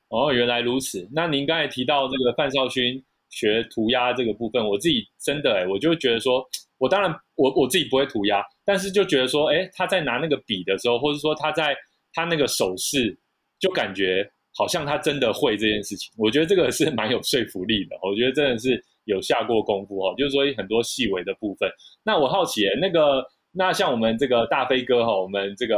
[0.08, 1.08] 哦，原来如此。
[1.12, 6.44] 那您刚才提到这个范少勋学涂鸦这个部分，我自己真的哎，我就觉得说，
[6.78, 11.76] 我当然我我自己不会涂鸦，但是就觉得说，哎，他在拿那个笔的时候，或者说他在
[12.12, 13.18] 他那个手势。
[13.60, 14.24] 就感觉
[14.56, 17.96] 好像他真的会这件事情，我觉得这个是蛮有说服力的。
[18.04, 21.68] 我觉得真的是有下过功夫哈，就是说很多细微的部分。
[22.04, 25.74] 那我好奇，那个那像我们这个大飞哥哈，我们这个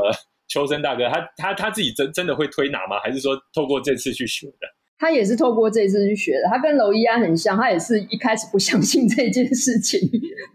[0.51, 2.99] 秋生大哥，他他他自己真真的会推拿吗？
[3.03, 4.69] 还是说透过这次去学的？
[4.99, 6.49] 他也是透过这次去学的。
[6.51, 9.99] 他跟娄一安很像，他也是一开始不相信这件事情，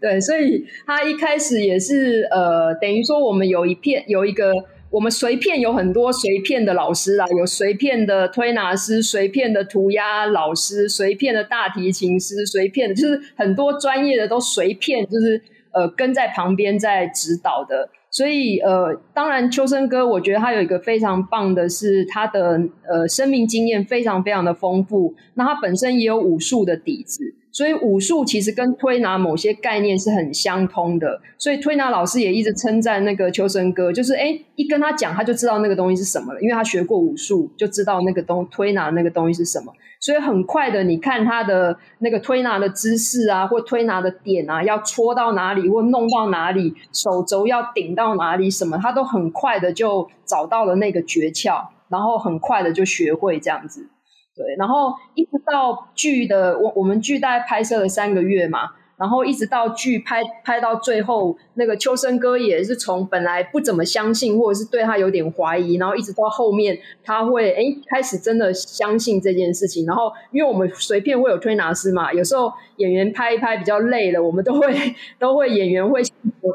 [0.00, 4.52] 对，所以他一开始也是呃，等于说我们有一片有一个。
[4.88, 17.90] 我们随片有很多随片的老师啊，有随片的推拿师、随片的涂鸦老师、随片的大提琴师、随片的，就是很多专业的都随片，就是呃跟在旁边在指导的。
[18.16, 27.34] 所以呃，当然秋生哥，我觉得他有一个非常棒的是他的呃生命经验非常非常的丰富，那他本身也有武术的底子。
[27.56, 39.72] 所以武术其实跟推拿某些概念是很相通的，所以推拿老师也一直称赞那个秋生哥，就是哎，一跟他讲他就知道那个东西是什么了，因为他学过武术，就知道那个东推拿那个东西是什么。
[39.98, 53.88] 所以很快的，你看他的那个推拿的姿势啊，或推拿的点啊，要戳到哪里或弄到哪里，手肘要顶到哪里，什么他都很快的就找到了那个诀窍，然后很快的就学会这样子。
[54.36, 69.84] 对，然后一直到剧的我我们剧大概拍摄了三个月嘛，然后一直到剧拍拍到最后，那个秋生哥也是从本来不怎么相信，或者是对他有点怀疑，然后一直到后面他会哎开始真的相信这件事情。
[69.86, 74.74] 然后因为我们随便会有推拿师嘛，有时候演员拍一拍比较累了，我们都会
[75.18, 76.00] 都会演员会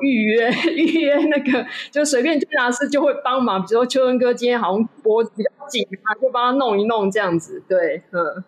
[0.02, 5.50] 预约预约那个就随便推拿师就会帮忙，比如说秋生哥今天好像脖子比较。
[5.70, 8.44] 紧啊，就帮他弄一弄这样子，对，嗯，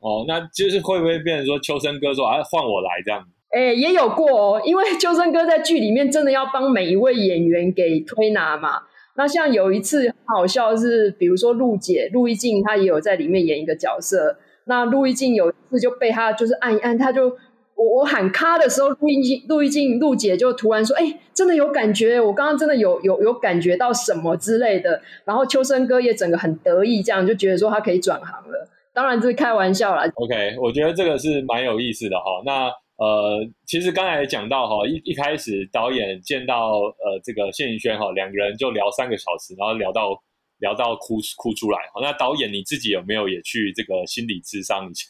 [0.00, 3.24] 哦，那就是会不会变成说秋生哥说啊换我来这样？
[3.50, 8.82] 哎，也有过，哦，因为秋生哥在剧里面真的要帮每一位演员给推拿嘛。
[9.16, 14.38] 那像有一次好笑是，比如说陆姐陆一静，她也有在里面演一个角色。
[14.64, 17.36] 那陆一静有一次就被他就是按一按，他就。
[17.80, 28.68] 我我喊咔的时候，陆一静陆一静陆姐就突然说：“哎，真的有感觉，我刚刚真的有有有感觉到什么之类的。”然后秋生哥也整个很得意，这样就觉得说他可以转行了。
[28.98, 30.02] 当然是开玩笑啦。
[30.16, 32.42] OK，我觉得这个是蛮有意思的哈。
[32.44, 40.20] 那呃，其实刚才讲到哈，一一开始导演见到呃这个谢颖轩哈，两个人就聊三个小时，然后聊到。
[40.60, 45.06] 聊到哭哭出来，好，那导演你自己有没有也去这个心理智商一下？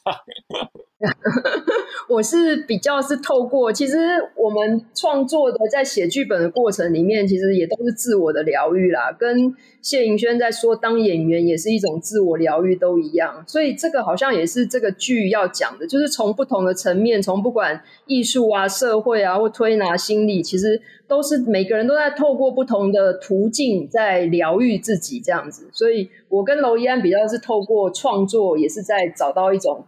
[2.08, 3.96] 我是比较是透过，其实
[4.34, 20.80] 我们创作的在写剧本的过程里面，其实也都是自我的疗愈啦，跟谢盈萱在说当演员也是一种自我疗愈都一样，所以这个好像也是这个剧要讲的，就是从不同的层面，从不管艺术啊、社会啊或推拿心理，其实。
[21.08, 29.86] 都是每个人都在透过不同的途径在疗愈自己这样子，所以我跟娄一安比较是透过创作，也是在找到一种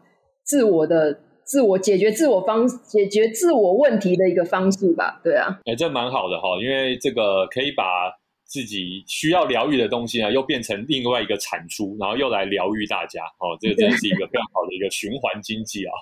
[0.50, 5.20] 自我的自我解决自我方解决自我问题的一个方式吧。
[5.22, 8.10] 对啊，哎，这蛮好的哈，因为这个可以把
[8.44, 13.22] 自己需要疗愈的东西呢，又变成另外一个产出，然后又来疗愈大家。
[13.38, 15.92] 哦，这个 真的是一个非常好的一个循环经济啊。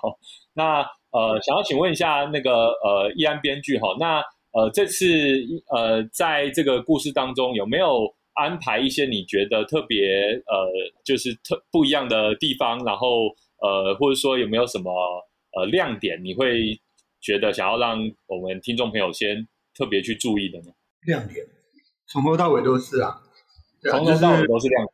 [0.55, 0.81] 那
[1.11, 4.19] 呃，想要请问一下那个呃，易安编剧哈，那
[4.51, 5.05] 呃，这次
[5.75, 9.99] 呃，在这个故事当中有没有安排一些你觉得特别
[10.47, 10.69] 呃，
[11.05, 12.83] 就是特不一样的地方？
[12.83, 13.29] 然后
[13.61, 14.91] 呃，或者说有没有什么
[15.57, 16.79] 呃亮点，你会
[17.21, 20.71] 觉得想要让我们听众朋友先特别去注意的呢？
[21.05, 21.45] 亮点
[22.07, 23.21] 从头到尾都是啊，
[23.89, 24.91] 从头到尾都是亮点。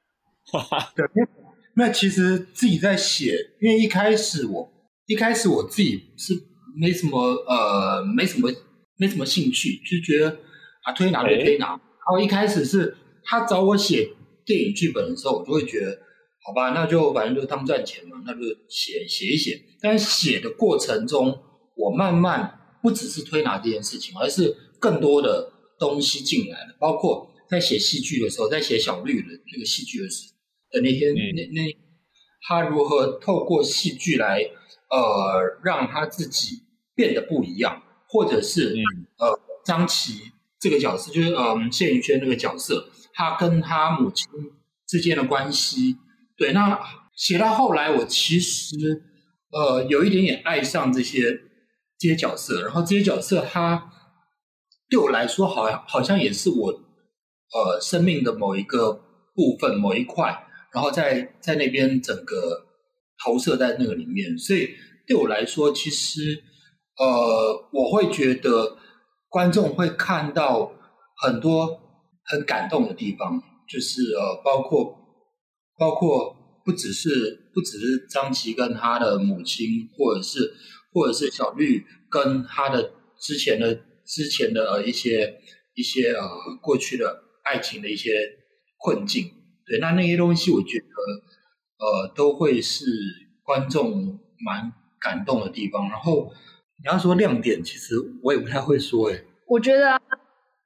[0.96, 1.28] 对，
[1.76, 4.72] 那其实自己在写，因为一开始我。
[5.08, 6.34] 一开始我自己是
[6.76, 8.50] 没什么呃，没什么
[8.98, 10.36] 没什么兴趣，就觉得
[10.82, 11.68] 啊推拿就推拿。
[11.68, 14.10] 然后一开始是他找我写
[14.44, 15.96] 电影剧本的时候，我就会觉得
[16.46, 19.60] 好吧，那就反正就当赚钱嘛，那就写写一写。
[19.82, 21.40] 但写的过程中，
[21.76, 30.32] 我慢慢不只是推拿这件事情，而是更多的东西进来了，包括在写戏剧的时候，在写小绿人那个戏剧的时
[30.72, 31.78] 的那天，那那
[32.48, 34.52] 他如何透过戏剧来。
[34.88, 36.60] 呃，让他自己
[36.94, 38.76] 变得不一样，或者是
[39.18, 44.30] 呃，张琪这个角色，就是嗯，谢云轩那个角色，他跟他母亲
[44.88, 45.98] 之间的关系，
[46.38, 46.80] 对，那
[47.16, 48.76] 写到后来，我其实
[49.52, 51.32] 呃，有一点点爱上这些
[51.98, 53.92] 这些角色，然后这些角色，他
[54.90, 58.94] 对我来说，好像好像也是我呃生命的某一个
[59.34, 62.64] 部分，某一块，然后在在那边整个。
[63.24, 64.72] 投射在那个里面，所以
[65.08, 66.44] 对我来说，其实
[66.98, 68.78] 呃，我会觉得
[69.30, 70.74] 观众会看到
[71.24, 71.80] 很多
[72.26, 75.05] 很感动的地方，就是呃，包括
[75.78, 77.10] 包括不只是
[77.54, 80.54] 不只是张琪跟他的母亲，或者是
[80.94, 85.40] 或者是小绿跟他的之前的之前的呃一些
[85.76, 86.28] 一些呃
[86.62, 88.12] 过去的爱情的一些
[88.78, 89.32] 困境，
[89.66, 90.86] 对，那那些东西，我觉得。
[91.78, 92.86] 呃，都会是
[93.44, 95.90] 观众蛮感动的地方。
[95.90, 96.32] 然后
[96.82, 99.10] 你要说亮点，其实我也不太会说。
[99.10, 100.02] 诶，我觉得，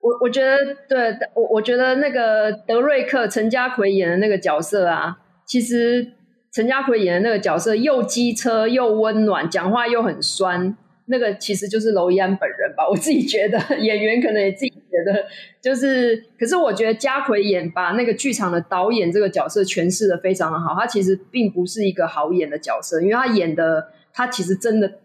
[0.02, 6.14] 我我觉得，对我我觉得那个德瑞克陈家奎演的那个角色啊，其实
[6.52, 10.78] 陈家奎演的那个角色又机车又温暖，讲话又很酸。
[11.12, 15.26] 那个其实就是娄艺安本人吧，我自己觉得 演员可能也自己觉得，
[15.60, 25.00] 就是，可是我觉得家奎演把那个剧场的导演这个角色诠释的非常的好，他其实并不是一个好演的角色，因为他演的他其实真的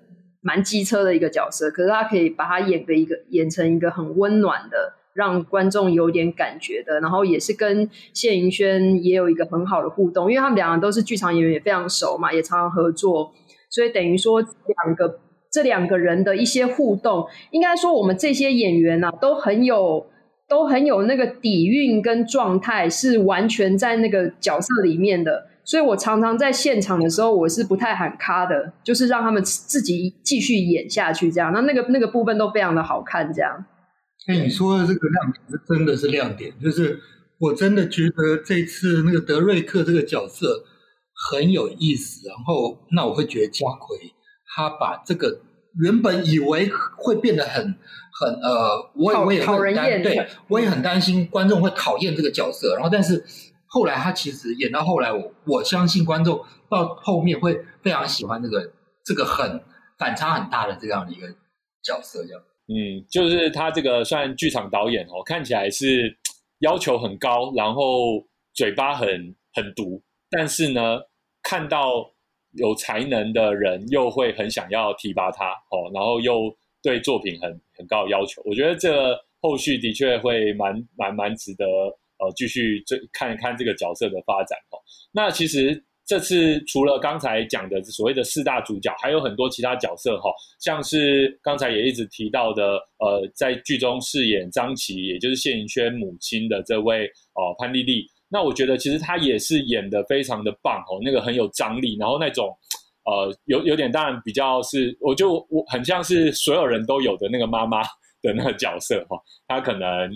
[0.45, 13.32] 蛮机车的一个角色，可是他可以把他演的一个演成一个很温暖的，让观众有点感觉的，然后也是跟谢盈萱也有一个很好的互动，因为他们两个都是剧场演员，也非常熟嘛，也常常合作，
[13.68, 15.20] 所以等于说两个。
[15.55, 20.05] 这两个人的一些互动，应该说我们这些演员呢，都很有
[20.49, 25.47] 都很有那个底蕴跟状态，是完全在那个角色里面的。
[25.65, 31.53] 所以我常常在现场的时候，我是不太喊卡的，就是让他们自己继续演下去，这样。
[31.53, 33.65] 那那个那个部分都非常的好看，这样。
[34.27, 37.01] 哎，你说的这个亮点是真的是亮点，就是
[37.39, 40.65] 我真的觉得这次那个德瑞克这个角色
[41.31, 44.12] 很有意思，然后那我会觉得家奎。
[44.57, 45.41] 他把这个
[45.83, 47.75] 原本以为会变得很
[48.12, 52.75] 很呃，我也我也会担对，我也很担心观众会讨厌这个角色。
[52.77, 53.25] 然后，但是
[53.75, 58.72] 后来他其实演到后来，我我相信观众到后面会非常喜欢这个
[59.05, 59.61] 这个很
[59.99, 61.27] 反差很大的这样的一个
[61.83, 62.25] 角色。
[62.25, 66.16] 这样，嗯，就是他这个算剧场导演哦，看起来是
[66.61, 70.01] 要求很高，然后嘴巴很很毒，
[70.31, 71.01] 但是呢，
[71.43, 72.12] 看到。
[72.57, 78.41] 有才能的人又会很想要提拔他哦，然后又对作品很很高的要求。
[78.45, 81.66] 我觉得这后续的确会蛮蛮蛮值得
[82.19, 84.79] 呃继续这看一看这个角色的发展哦。
[85.12, 98.07] 那其实这次除了刚才讲的所谓的四大主角，还有很多其他角色哈，像是刚才也一直提到的呃，在剧中饰演张琪，也就是谢盈萱母亲的这位哦潘丽丽。
[98.29, 102.55] 那我觉得其实她也是演的非常的棒哦，那个很有张力，然后那种
[103.07, 107.83] 呃有有点当然比较是，我就我很像是所有人都有的那个妈妈
[108.21, 110.11] 的那个角色哈，她可能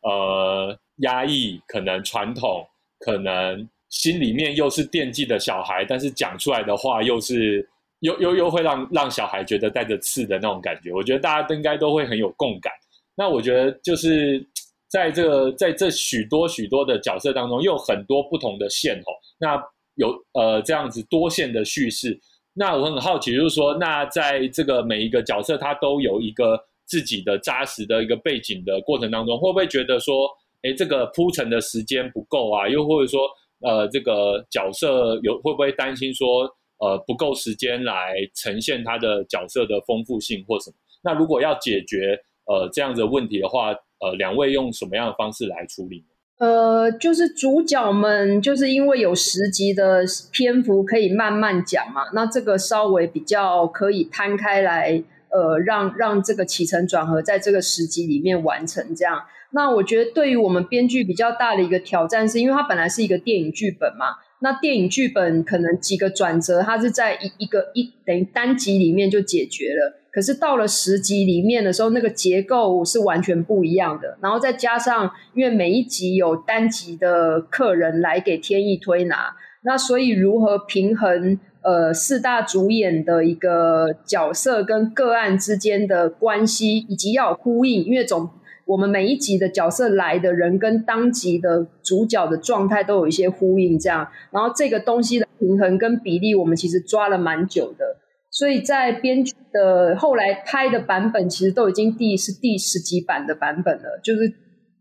[0.00, 2.66] 呃压抑，可能传统，
[3.00, 7.68] 可能心里面又是惦记的小孩，但是讲出来的话又是
[8.00, 12.72] 又又又会让让小孩觉得带着刺的那种感觉，我觉得大家都应该都会很有共感。
[13.16, 14.44] 那我觉得就是。
[14.88, 19.10] 在这个在这许多许多的角色当中，又有很多不同的线哦。
[19.36, 19.60] 那
[19.96, 22.18] 有呃这样子多线的叙事。
[22.54, 30.30] 那我很好奇，就是说，那在这个每一个角色他都有一个自己的扎实的一个背景的过程当中，会不会觉得说，
[30.62, 33.28] 哎，这个铺陈的时间不够啊，又或者说，
[33.60, 36.48] 呃，这个角色有会不会担心说，
[36.78, 40.76] 呃，不够时间来呈现他的角色的丰富性或什么？
[41.02, 46.04] 那如果要解决呃这样的问题的话，呃，两位用什么样的方式来处理？
[46.38, 59.22] 呃，就是主角们就是因为有十集的篇幅可以慢慢讲嘛，那这个稍微比较可以摊开来，呃，让让这个起承转合在这个十集里面完成这样。
[59.52, 64.06] 那我觉得对于我们编剧比较大的一个挑战，是因为它本来是一个电影剧本嘛，
[64.40, 70.02] 那电影剧本可能几个转折，它是在一一个一等于单集里面就解决了。
[70.10, 74.16] 可是到了十集里面的时候，那个结构是完全不一样的。
[74.22, 88.30] 然后再加上，因为每一集有单集的客人来给天意推拿，那所以如何平衡呃四大主演的一个角色跟个案之间的关系，以及要呼应，因为总
[88.66, 97.98] 我们每一集的角色来的人跟当集的主角的状态都有一些呼应，这样，然后这个东西的平衡跟比例，我们其实抓了蛮久的。
[98.32, 104.30] 所以在编剧的后来拍的版本，其实都已经第是第十几版的版本了，就是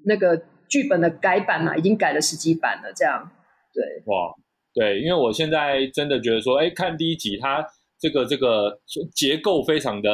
[0.05, 2.91] 那个剧本的改版嘛，已经改了十几版了。
[2.93, 3.31] 这样，
[3.73, 4.33] 对，哇，
[4.73, 7.63] 对，因为我现在真的觉得说，哎，看第一集，它
[7.99, 8.79] 这个这个
[9.13, 10.09] 结构非常的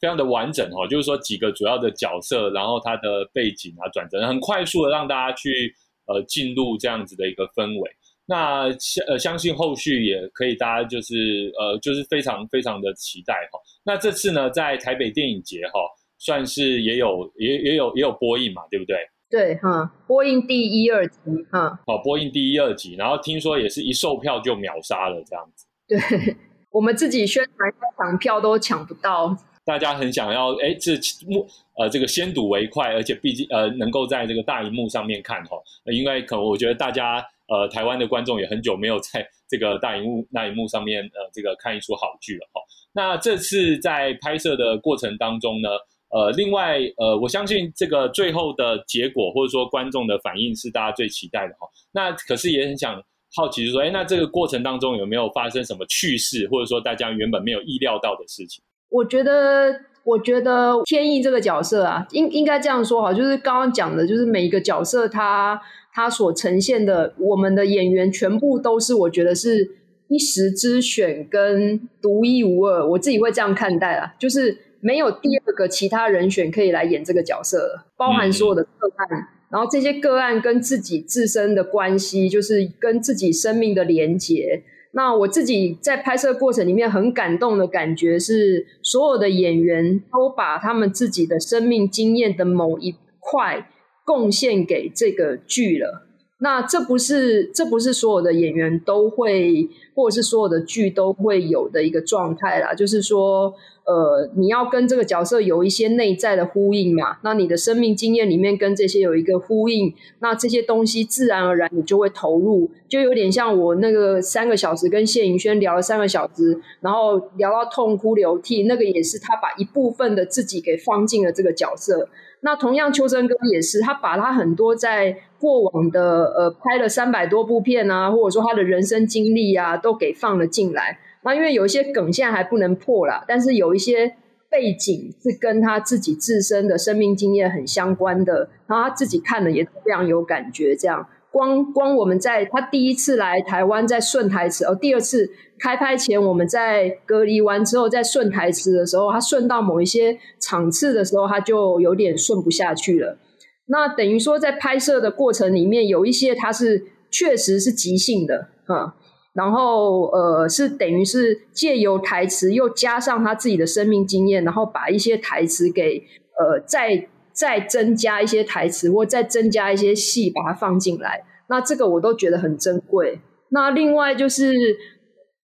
[0.00, 5.74] 非常的完整哦，就是说几个主要的角色，然后他的背景啊转折，很快速的让大家去
[6.06, 7.90] 呃进入这样子的一个氛围。
[8.26, 13.58] 那相呃相信后续也可以，大家就是呃就是非常非常的期待哈。
[13.84, 15.80] 那这次呢，在台北电影节哈，
[16.18, 18.96] 算是也有也也有也有播映嘛，对不对？
[19.30, 21.18] 对哈，播映第一二集
[21.50, 21.80] 哈。
[21.86, 25.66] 好，播映第一二集，然后听说也是一售票就秒杀了这样子。
[25.86, 25.98] 对，
[26.70, 29.36] 我们自己宣传抢票都抢不到。
[29.68, 30.92] 大家很想要哎，这
[31.26, 31.46] 幕
[31.76, 35.56] 呃这个先睹为快，而且毕竟呃能够在这个大荧幕上面看哈，
[35.92, 37.24] 因为可我觉得大家。
[37.50, 42.60] 呃，台湾的观众也很久没有在这个大荧幕、 大荧幕上面呃，这个看一出好剧了哈。
[42.92, 45.70] 那这次在拍摄的过程当中呢，
[46.10, 51.66] 呃，另外呃，我相信这个最后的结果或者说观众的反应是大家最期待的哈。
[51.90, 53.02] 那可是也很想
[53.34, 58.62] 好奇，就说，哎，那这个过程当中有没有发生什么趣事，或者说大家原本没有意料到的事情？
[58.90, 65.60] 我觉得，我觉得天意这个角色啊，应应该这样说哈，就是刚刚讲的，就是每一个角色他。
[65.90, 69.68] 他所呈现的，我们的演员全部都是我觉得是
[70.06, 79.08] 一时之选跟独一无二，我自己会这样看待啊，就是没有第二个其他人选可以来演这个角色，包含所有的个案，
[79.50, 84.62] 然后这些个案跟自己自身的关系，就是跟自己生命的连结。
[84.98, 93.70] 那我自己在拍摄过程里面很感动的感觉是，所有的演员都把他们自己的生命经验的某一块。
[94.08, 96.07] 贡献给这个剧了，
[96.40, 102.72] 那这不是这不是所有的演员都会，或者是所有的剧都会有的一个状态啦。
[102.72, 103.52] 就是说，
[103.84, 122.08] 呃，你要跟这个角色有一些内在的呼应嘛，那你的生命经验里面跟这些有一个呼应，那这些东西自然而然你就会投入，就有点像我那个三个小时跟谢颖轩聊了三个小时，然后聊到痛哭流涕，那个也是他把一部分的自己给放进了这个角色。
[122.40, 130.98] 那同样，秋生哥也是，他把他很多在过往的呃拍了三百多部片啊，或者说他的人生经历啊，都给放了进来。
[131.22, 134.14] 那因为有一些梗现在还不能破啦，但是有一些
[134.48, 141.06] 背景是跟他自己自身的生命经验很相关的，然后他自己看了也非常有感觉，这样。
[141.30, 153.18] 光光我们在他第一次来台湾在顺台词，哦，第二次开拍前我们在隔离完之后在顺台词的时候，他顺到某一些场次的时候，他就有点顺不下去了。
[153.66, 158.94] 那等于说在拍摄的过程里面，有一些他是确实是即兴的啊，
[159.34, 166.02] 然后呃是等于是借由台词又加上他自己的生命经验，然后把一些台词给
[166.38, 167.08] 呃在。
[167.38, 173.20] 再增加一些台词，或再增加一些戏，把它放进来，那这个我都觉得很珍贵。
[173.50, 174.52] 那另外就是，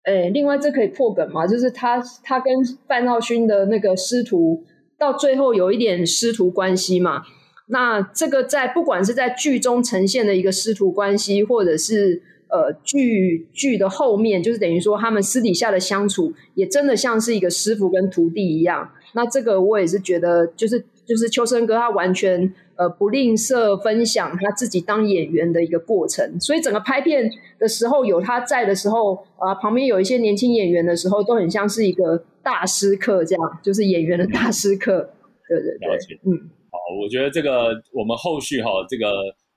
[0.06, 1.46] 诶，另外这可以破梗吗？
[1.46, 2.54] 就是他他跟
[2.88, 4.64] 范少勋的那个师徒，
[4.98, 7.24] 到最后有一点师徒关系嘛？
[7.68, 18.90] 那这个在不管是在剧中呈现的一个师徒关系，或者是呃剧剧的后面，就是等于说他们私底下的相处，也真的像是一个师傅跟徒弟一样。
[19.14, 20.86] 那这个我也是觉得，就是。
[21.06, 27.30] 就是秋生哥，他完全呃不吝啬分享他自己当演员的一个过程，所以整个拍片
[27.60, 35.14] 的时候有他在的时候，啊旁边有一些年轻演员的时候，都很像是一个大师课这样，就是演员的大师课。
[35.50, 39.08] 对对对，嗯，好我觉得这个我们后续哈，这个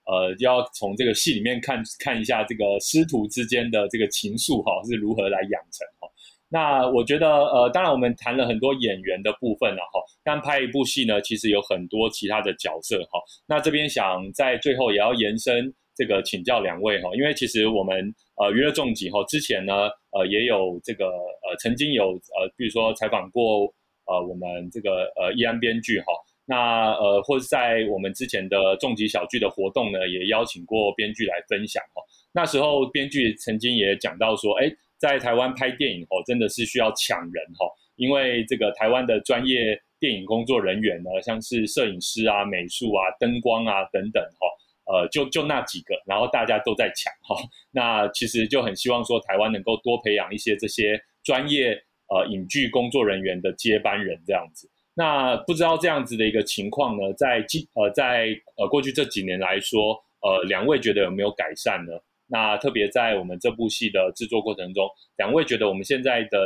[0.06, 6.08] 呃，要从这个戏里面看看一下这个师徒之间的这个情愫哈是如何来养成哈。
[6.54, 13.18] 那我觉得呃，当然我们谈了很多演员的部分了哈，但拍一部戏呢，其实有很多其他的角色哈。
[13.48, 23.66] 那这边想在最后也要延伸这个请教两位哈，因为其实我们呃娱乐重疾哈之前呢呃也有这个呃曾经有呃比如说采访过
[24.06, 26.06] 呃我们这个呃易安编剧哈。
[26.46, 32.02] 那呃，或者在我们之前的重疾小剧的活动呢，也邀请过编剧来分享哈。
[32.34, 37.66] 那时候编剧曾经也讲到说，哎，在台湾拍电影哦，真的是需要抢人哈，
[37.96, 47.42] 因为这个台湾的专业电影工作人员呢，像是摄影师啊、美术啊、灯光啊等等哈，呃，就就那几个，然后大家都在抢哈。
[47.70, 51.74] 那其实就很希望说，台湾能够多培养一些这些专业
[52.08, 54.70] 呃影剧工作人员的接班人这样子。
[54.94, 61.92] 那不知道这样子的一个情况呢，在今呃在呃过去这几年来说，呃两位觉得有没有改善呢？
[62.28, 66.38] 那特别在我们这部戏的制作过程中，两位觉得我们现在的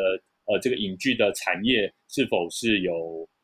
[0.47, 2.93] 呃这个影剧的产业是否是有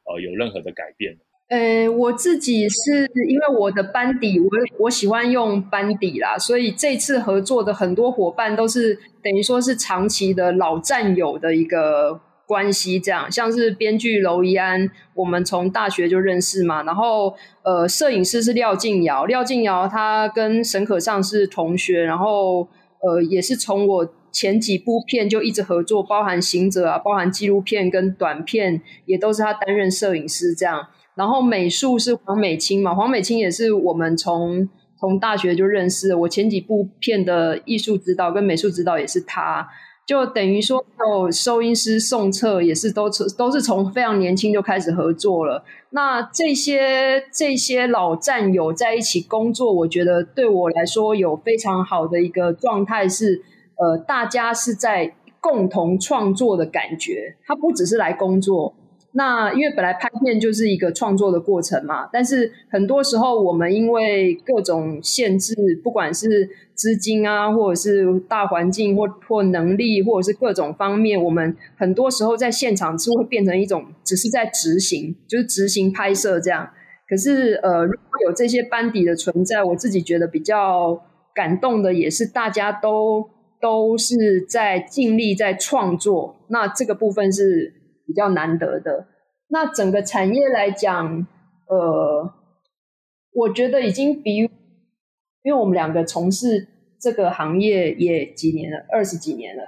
[0.05, 1.17] 呃有任何的改变？
[1.49, 12.21] 呃，我自己是因为我的班底，我我喜欢用班底啦，所以这次合作的很多伙伴都是等于说是长期的老战友的一个。
[12.47, 16.83] 关系这样，像是编剧娄怡安，我们从大学就认识嘛。
[16.83, 22.69] 然后，呃，摄影师是廖静瑶，廖静瑶他跟沈可尚是同学，然后，
[23.01, 30.87] 呃，也是从我前几部片就一直合作，包含行者啊，包含纪录片跟短片，也都是他担任摄影师这样。
[31.15, 34.69] 然后美术是黄美清嘛，黄美清也是我们从
[34.99, 39.69] 从大学就认识，我前几部片的艺术指导跟美术指导也是他。
[40.07, 45.65] 就等于说，有收音师宋策也是都从都是从非常年轻就开始合作了。
[45.91, 53.43] 那这些这些老战友在一起工作，我觉得对我来说有非常好的一个状态是，
[53.77, 58.75] 呃，大家是在共同创作的感觉，他不只是来工作。
[59.17, 65.55] 那因为本来拍片就是一个创作的过程嘛，但是很多时候我们因为各种限制，
[65.85, 76.69] 不管是资金啊，或者是大环境，或或能力，或者是各种方面，我们很多时候在现场是会变成一种只是在执行，就是执行拍摄这样。
[77.09, 81.01] 可是呃，如果有这些班底的存在，我自己觉得比较
[81.33, 87.75] 感动的也是大家都都是在尽力在创作，那这个部分是。
[88.07, 89.07] 比较难得的，
[89.49, 91.27] 那整个产业来讲，
[91.69, 92.33] 呃，
[93.33, 94.51] 我觉得已经比，因
[95.47, 96.69] 为我们两个从事
[97.01, 99.63] 这个行业也几年了，二十几年了，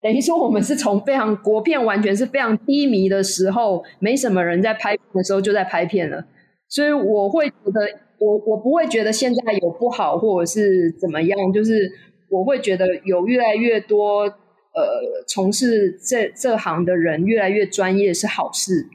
[0.00, 6.24] 等于说我们是从非常国片完全是非常低迷的时候，没什么人在拍的时候就在拍片了，
[6.68, 7.80] 所以我会觉得，
[8.18, 11.90] 我我不会觉得现在有不好或者是怎么样，就是
[12.30, 14.32] 我会觉得有越来越多。
[14.74, 18.88] 呃，从事这这行的人越来越专业是好事，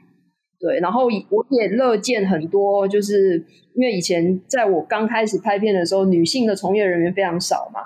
[0.58, 0.78] 对。
[0.78, 3.38] 然后我也乐见很多，就是
[3.74, 7.80] 因为以前在我刚开始拍片的时候，女性的从业人员非常少嘛，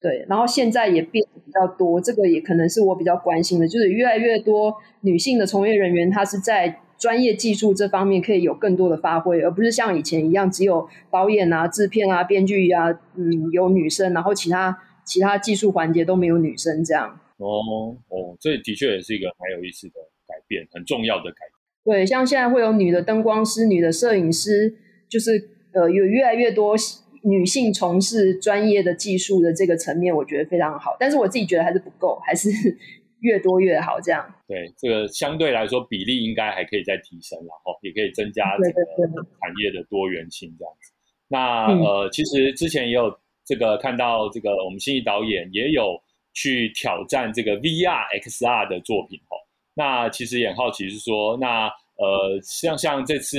[0.00, 0.24] 对。
[0.30, 17.20] 然后现在也变比较多，这个也可能是我比较关心的，就是越来越多女性的从业人员，她是在专业技术这方面可以有更多的发挥，而不是像以前一样只有导演啊、制片啊、编剧啊，嗯，有女生，然后其他其他技术环节都没有女生这样。
[17.38, 19.94] 哦哦，这的确也是一个蛮有意思的
[20.26, 21.52] 改变，很重要的改变。
[21.84, 24.74] 对，像现在会有女的灯光师、女的摄影师，
[25.08, 26.74] 就是呃，有越来越多
[27.22, 30.96] 女性从事专业的技术的这个层面，我觉得非常好。
[30.98, 32.48] 但是我自己觉得还是不够，还是
[33.20, 34.00] 越多越好。
[34.00, 40.92] 这样对这个相对来说比例应该还可以再提升然后也可以增加这个产业的多元性这样子。
[41.28, 43.14] 那呃，其实之前也有
[43.44, 46.00] 这个看到这个我们新义导演也有。
[46.36, 49.40] 去挑战这个 VR XR 的作品哦，
[49.74, 51.66] 那其实也很好奇是说，那
[51.96, 53.38] 呃像像这次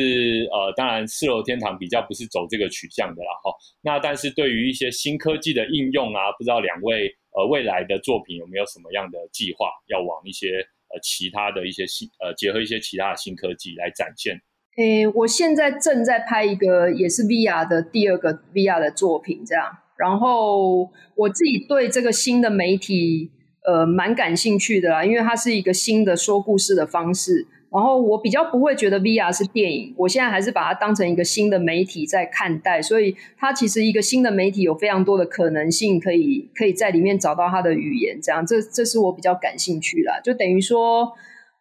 [0.51, 10.57] 呃，当然四楼天堂比较不是走这个取向的啦哈，那但是对于一些新科技的应用啊，不知道两位呃未来的作品有没有什么样的计划，要往一些
[10.89, 14.41] 呃其他的一些新呃结合一些其他的新科技来展现？
[14.77, 19.77] 诶，我现在正在拍一个也是 VR 的第二个 VR 的作品，这样。
[19.97, 23.31] 然后我自己对这个新的媒体，
[23.65, 27.47] 呃，蛮感兴趣的啦，因为它是一个新的说故事的方式。
[27.69, 32.81] 然后我比较不会觉得 VR 是电影，我现在还是把它当成一个新的媒体在看待。
[32.81, 38.17] 所以它其实一个新的媒体有非常多的可能性，可以可以在里面找到它的语言。
[38.21, 40.17] 这样，这这是我比较感兴趣啦。
[40.23, 41.11] 就等于说，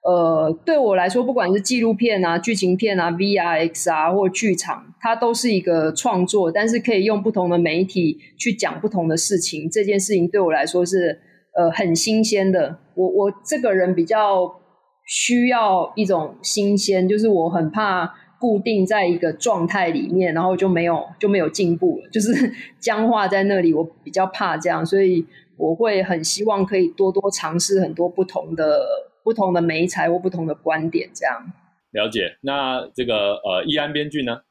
[0.07, 9.69] 呃，对我来说，不管是纪录片啊、剧情片啊、V R X 啊或剧场，它都是一个创作，但是可以用不同的媒体去讲不同的事情。
[9.69, 11.19] 这件事情对我来说是
[11.57, 12.79] 呃很新鲜的。
[12.95, 14.61] 我我这个人比较
[15.05, 23.75] 需要一种新鲜，就是我很怕固定在一个状态里面，然后就没有就没有进步了，就是 僵化在那里。
[23.75, 25.27] 我比较怕这样，所以
[25.57, 28.87] 我会很希望可以多多尝试很多不同的。
[29.27, 31.53] 不同的媒材或不同的观点，这样
[31.91, 32.39] 了解。
[32.43, 34.43] 那这个呃，易安编剧呢？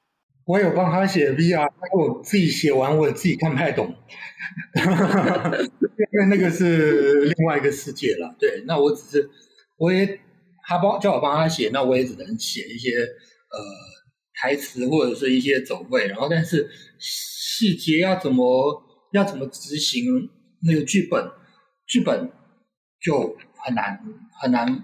[0.46, 3.96] 我有帮他写 VR，但我自己写完，我自己看不太懂，
[4.76, 8.36] 因为那个是另外一个世界了。
[8.38, 9.30] 对，那我只是
[9.78, 10.20] 我也
[10.68, 13.58] 他帮叫我帮他写，那我也只能写一些呃
[14.42, 16.70] 台词或者是一些走位，然后但是
[17.00, 20.04] 细节要怎么要怎么执行
[20.64, 21.32] 那个剧本，
[21.88, 22.30] 剧本
[23.00, 24.04] 就很难。
[24.42, 24.84] 很难，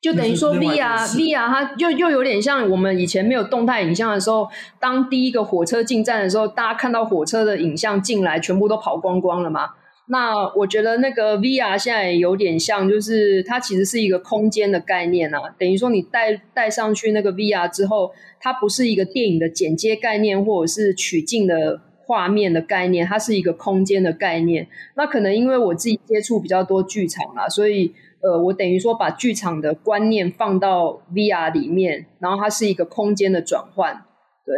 [0.00, 4.48] 就等于说 V R V R，它又又有点像我们以前没有动态影像的时候，
[4.80, 9.70] 当第一个火车进站的时候，大家看到火车的影像进来，全部都跑光光了嘛？
[10.08, 15.40] 那我觉得那个 V R 现在有点像，就是它其实是一个空间的概念啊。
[15.56, 18.10] 等于说你带带上去那个 V R 之后，
[18.40, 21.80] 它不是一个电影的剪接概念，或者是取景的
[22.12, 24.68] 画面的概念，它是一个空间的概念。
[24.96, 27.94] 那可能因为我自己接触比较多剧场啊，所以。
[28.24, 34.04] 呃，我等于说把剧场的观念放到 VR 里面，然后它是一个空间的转换，
[34.46, 34.54] 对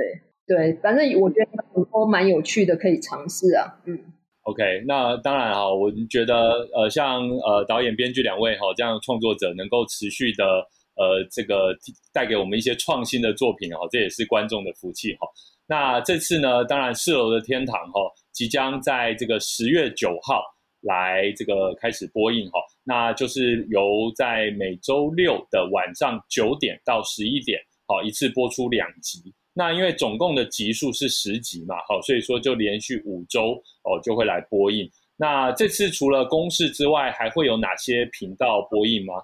[0.46, 3.80] 对，反正我觉得很多蛮有趣的，可以尝试啊。
[3.86, 3.98] 嗯
[4.42, 11.74] ，OK，那当然哈，我觉得呃，像呃导演、编剧两位哈这样创作者能够持续的呃这个
[12.12, 15.26] 带给我们一些创新的作品哈，这也是观众的福气哈。
[15.66, 18.00] 那这次呢，当然四楼的天堂哈
[18.32, 20.42] 即将在这个十月九号。
[20.86, 29.32] 来这个开始播映哈，那就是由在每周六的晚上九点到十一点，好一次播出两集。
[29.54, 33.52] 那因为总共的集数是十集嘛，好，所以说就连续五周
[33.84, 34.86] 哦就会来播映。
[35.16, 39.14] 那这次除了公视之外，还会有哪些频道播映吗？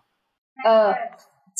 [0.64, 0.94] 呃，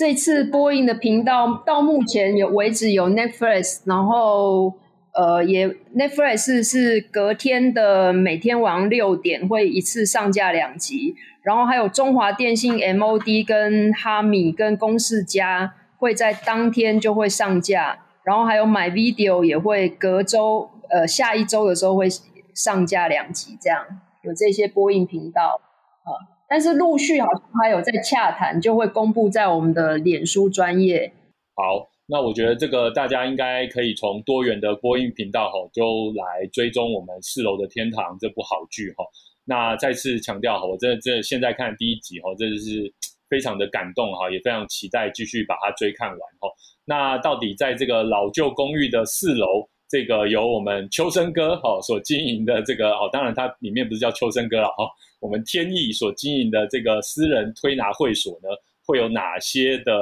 [0.01, 4.73] 这次播映的频道到目前有为止有 Netflix，然后。
[5.13, 22.07] 呃，也 Netflix 是隔天的每天晚上六点会一次上架两集，然后还有中华电信 MOD 跟哈米跟公式家会在当天就会上架，然后还有买 Video 也会隔周呃下一周的时候会
[22.55, 23.85] 上架两集，这样
[24.23, 25.61] 有这些播映频道
[26.05, 26.09] 啊，
[26.51, 31.13] 但是陆续好像还有在洽谈，就会公布在我们的脸书专业。
[31.55, 31.89] 好。
[32.13, 39.05] 那我觉得这个大家应该可以从多元的播音频道哈，就来追踪我们四楼的天堂这部好剧哈。
[39.45, 42.93] 那再次强调哈，我这这现在看第一集哈，真的是
[43.29, 46.51] 非常的感动哈，也非常期待继续把它追看完哈。
[46.85, 54.89] 那到底在这个老旧公寓的四楼，这个由我们秋生哥哈所经营的这个哦，当然它里面不是叫秋生哥了哈，
[55.21, 58.49] 我们天意所经营的这个私人推拿会所呢，
[58.87, 59.93] 会有哪些的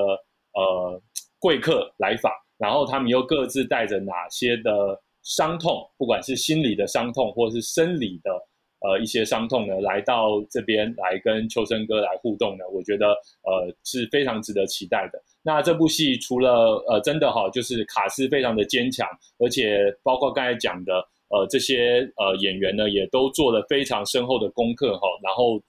[0.53, 1.03] 呃？
[1.41, 8.33] 贵客来访，然后他们又各自带着哪些的伤痛，不管是心理的伤痛，或是生理的
[8.81, 12.65] 呃一些伤痛呢，来到这边来跟秋生哥来互动呢？
[12.73, 13.07] 我觉得
[13.45, 15.23] 呃是非常值得期待的。
[15.49, 16.51] 那这部戏除了
[16.89, 20.93] 呃真的哈，就是卡斯非常的坚强，而且包括刚才讲的
[21.31, 25.63] 呃这些呃演员呢，也都做了非常深厚的功课哈，然后。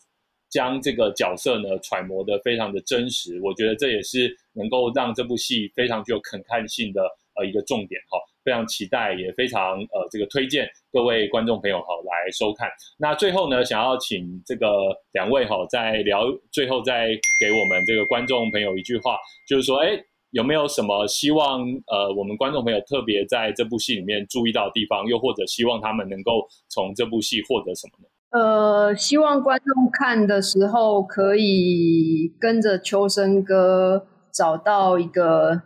[0.51, 7.03] 将这个角色呢揣摩的非常的真实，我觉得这也是能够让这部戏非常具有肯看性的
[7.35, 8.17] 呃一个重点哈，
[8.49, 12.67] 非常期待，也非常呃这个推荐各位观众朋友哈来收看。
[12.97, 14.65] 那最后呢，想要请这个
[15.11, 19.89] 两位哈再聊，最后再给我们这个观众朋友一句话，就是说，哎，
[20.31, 28.07] 有没有什么希望呃我们观众朋友特别在这部戏里面注意到的地方，又或者希望他们能够从这部戏获得什么呢？
[28.31, 35.61] 呃，希望观众看的时候可以跟着秋生哥找到一个，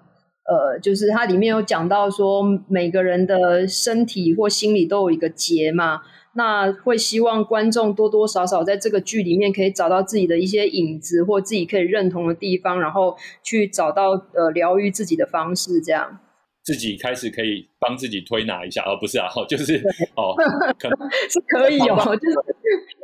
[0.46, 6.02] 呃，就是它里面有讲到说每个人的身体或心理都有一个结嘛，
[6.36, 16.20] 那会希望观众多多少少在这个剧里面可以找到自己的一些影子或自己可以认同的地方，然后去找到呃疗愈自己的方式，这样。
[16.64, 19.76] 自己开始可以帮自己推拿一下，而不是啊，就是
[20.16, 20.32] 哦，
[21.30, 22.36] 是可以哦，就是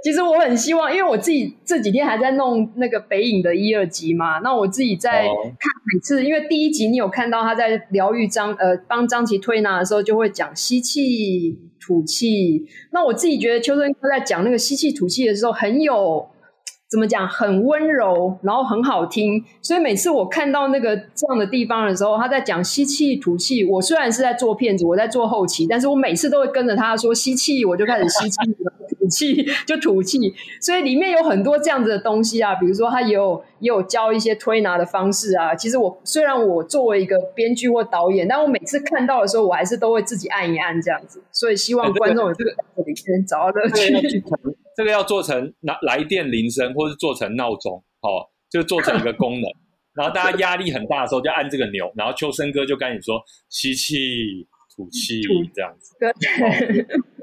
[0.01, 5.31] 其实我很希望，因为我自己这几天还在弄那个北影的一二集嘛，那我自己在看
[5.93, 16.29] 每次，因为第一集你有看到他在疗愈张呃帮张琪推拿的时候，就会讲吸气吐气，那我自己觉得秋生哥在讲那个吸气吐气的时候很有
[16.89, 19.43] 怎么讲，很温柔，然后很好听。
[19.61, 23.63] 所以每次我看到那个这样的地方的时候，他在讲吸气吐气。
[23.63, 28.37] 我虽然是在做片子，我在做后期，但是我每次都会跟着他说吸气，我就开始吸气。
[28.99, 30.17] 吐气 就吐气，
[30.59, 35.55] 所以里面有很多这样子的东西啊，比如说他也有也有教一些推拿的方式啊。
[35.55, 41.21] 其实我虽然我作为一个编剧或导演，但我每次看到的时候，我还是都会自己按一按这样子。
[41.31, 42.51] 所以希望观众这个
[42.85, 44.23] 里面找到乐趣。
[44.79, 49.51] 这个要做成来来电铃声，或是做成闹钟，好，就做成一个功能。
[49.93, 54.47] 然后大家压力很大的时候，就按这个钮，然后秋生哥就跟你说吸气。
[54.75, 55.19] 吐气
[55.53, 56.09] 这样子，对，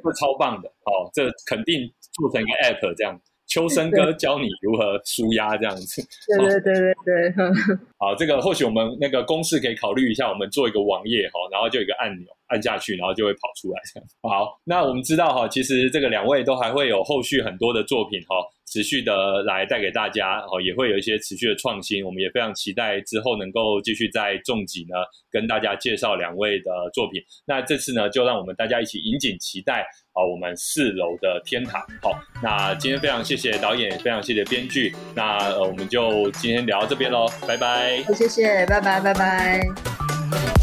[0.02, 1.08] 会超棒的哦！
[1.14, 6.02] 这肯定做成一个 app 这样，秋生哥教你如何舒压这样子。
[6.26, 6.74] 对对对
[7.04, 7.34] 对对。
[7.98, 14.08] 好，这个或许我们那个公式可以考虑一下，我们做一个网页哈，然后就一个按钮按下去，然后就会跑出来这样。
[14.22, 18.36] 好，那我们知道哈，其实这个两位都还会有后续很多的作品哈。
[18.66, 24.96] 持续的来带给大家，哦，也会有一些持续的创新，我们也非常期待之后能够继续在重疾呢
[25.30, 27.22] 跟大家介绍两位的作品。
[27.46, 31.80] 那这次呢，就让我们大家一起引颈期待啊，我们四楼的天堂。
[32.02, 38.02] 好，那今天非常谢谢导演，非常谢谢编剧，那，我们就今天聊到这边喽，拜拜。
[38.14, 40.55] 谢谢，拜拜，拜拜。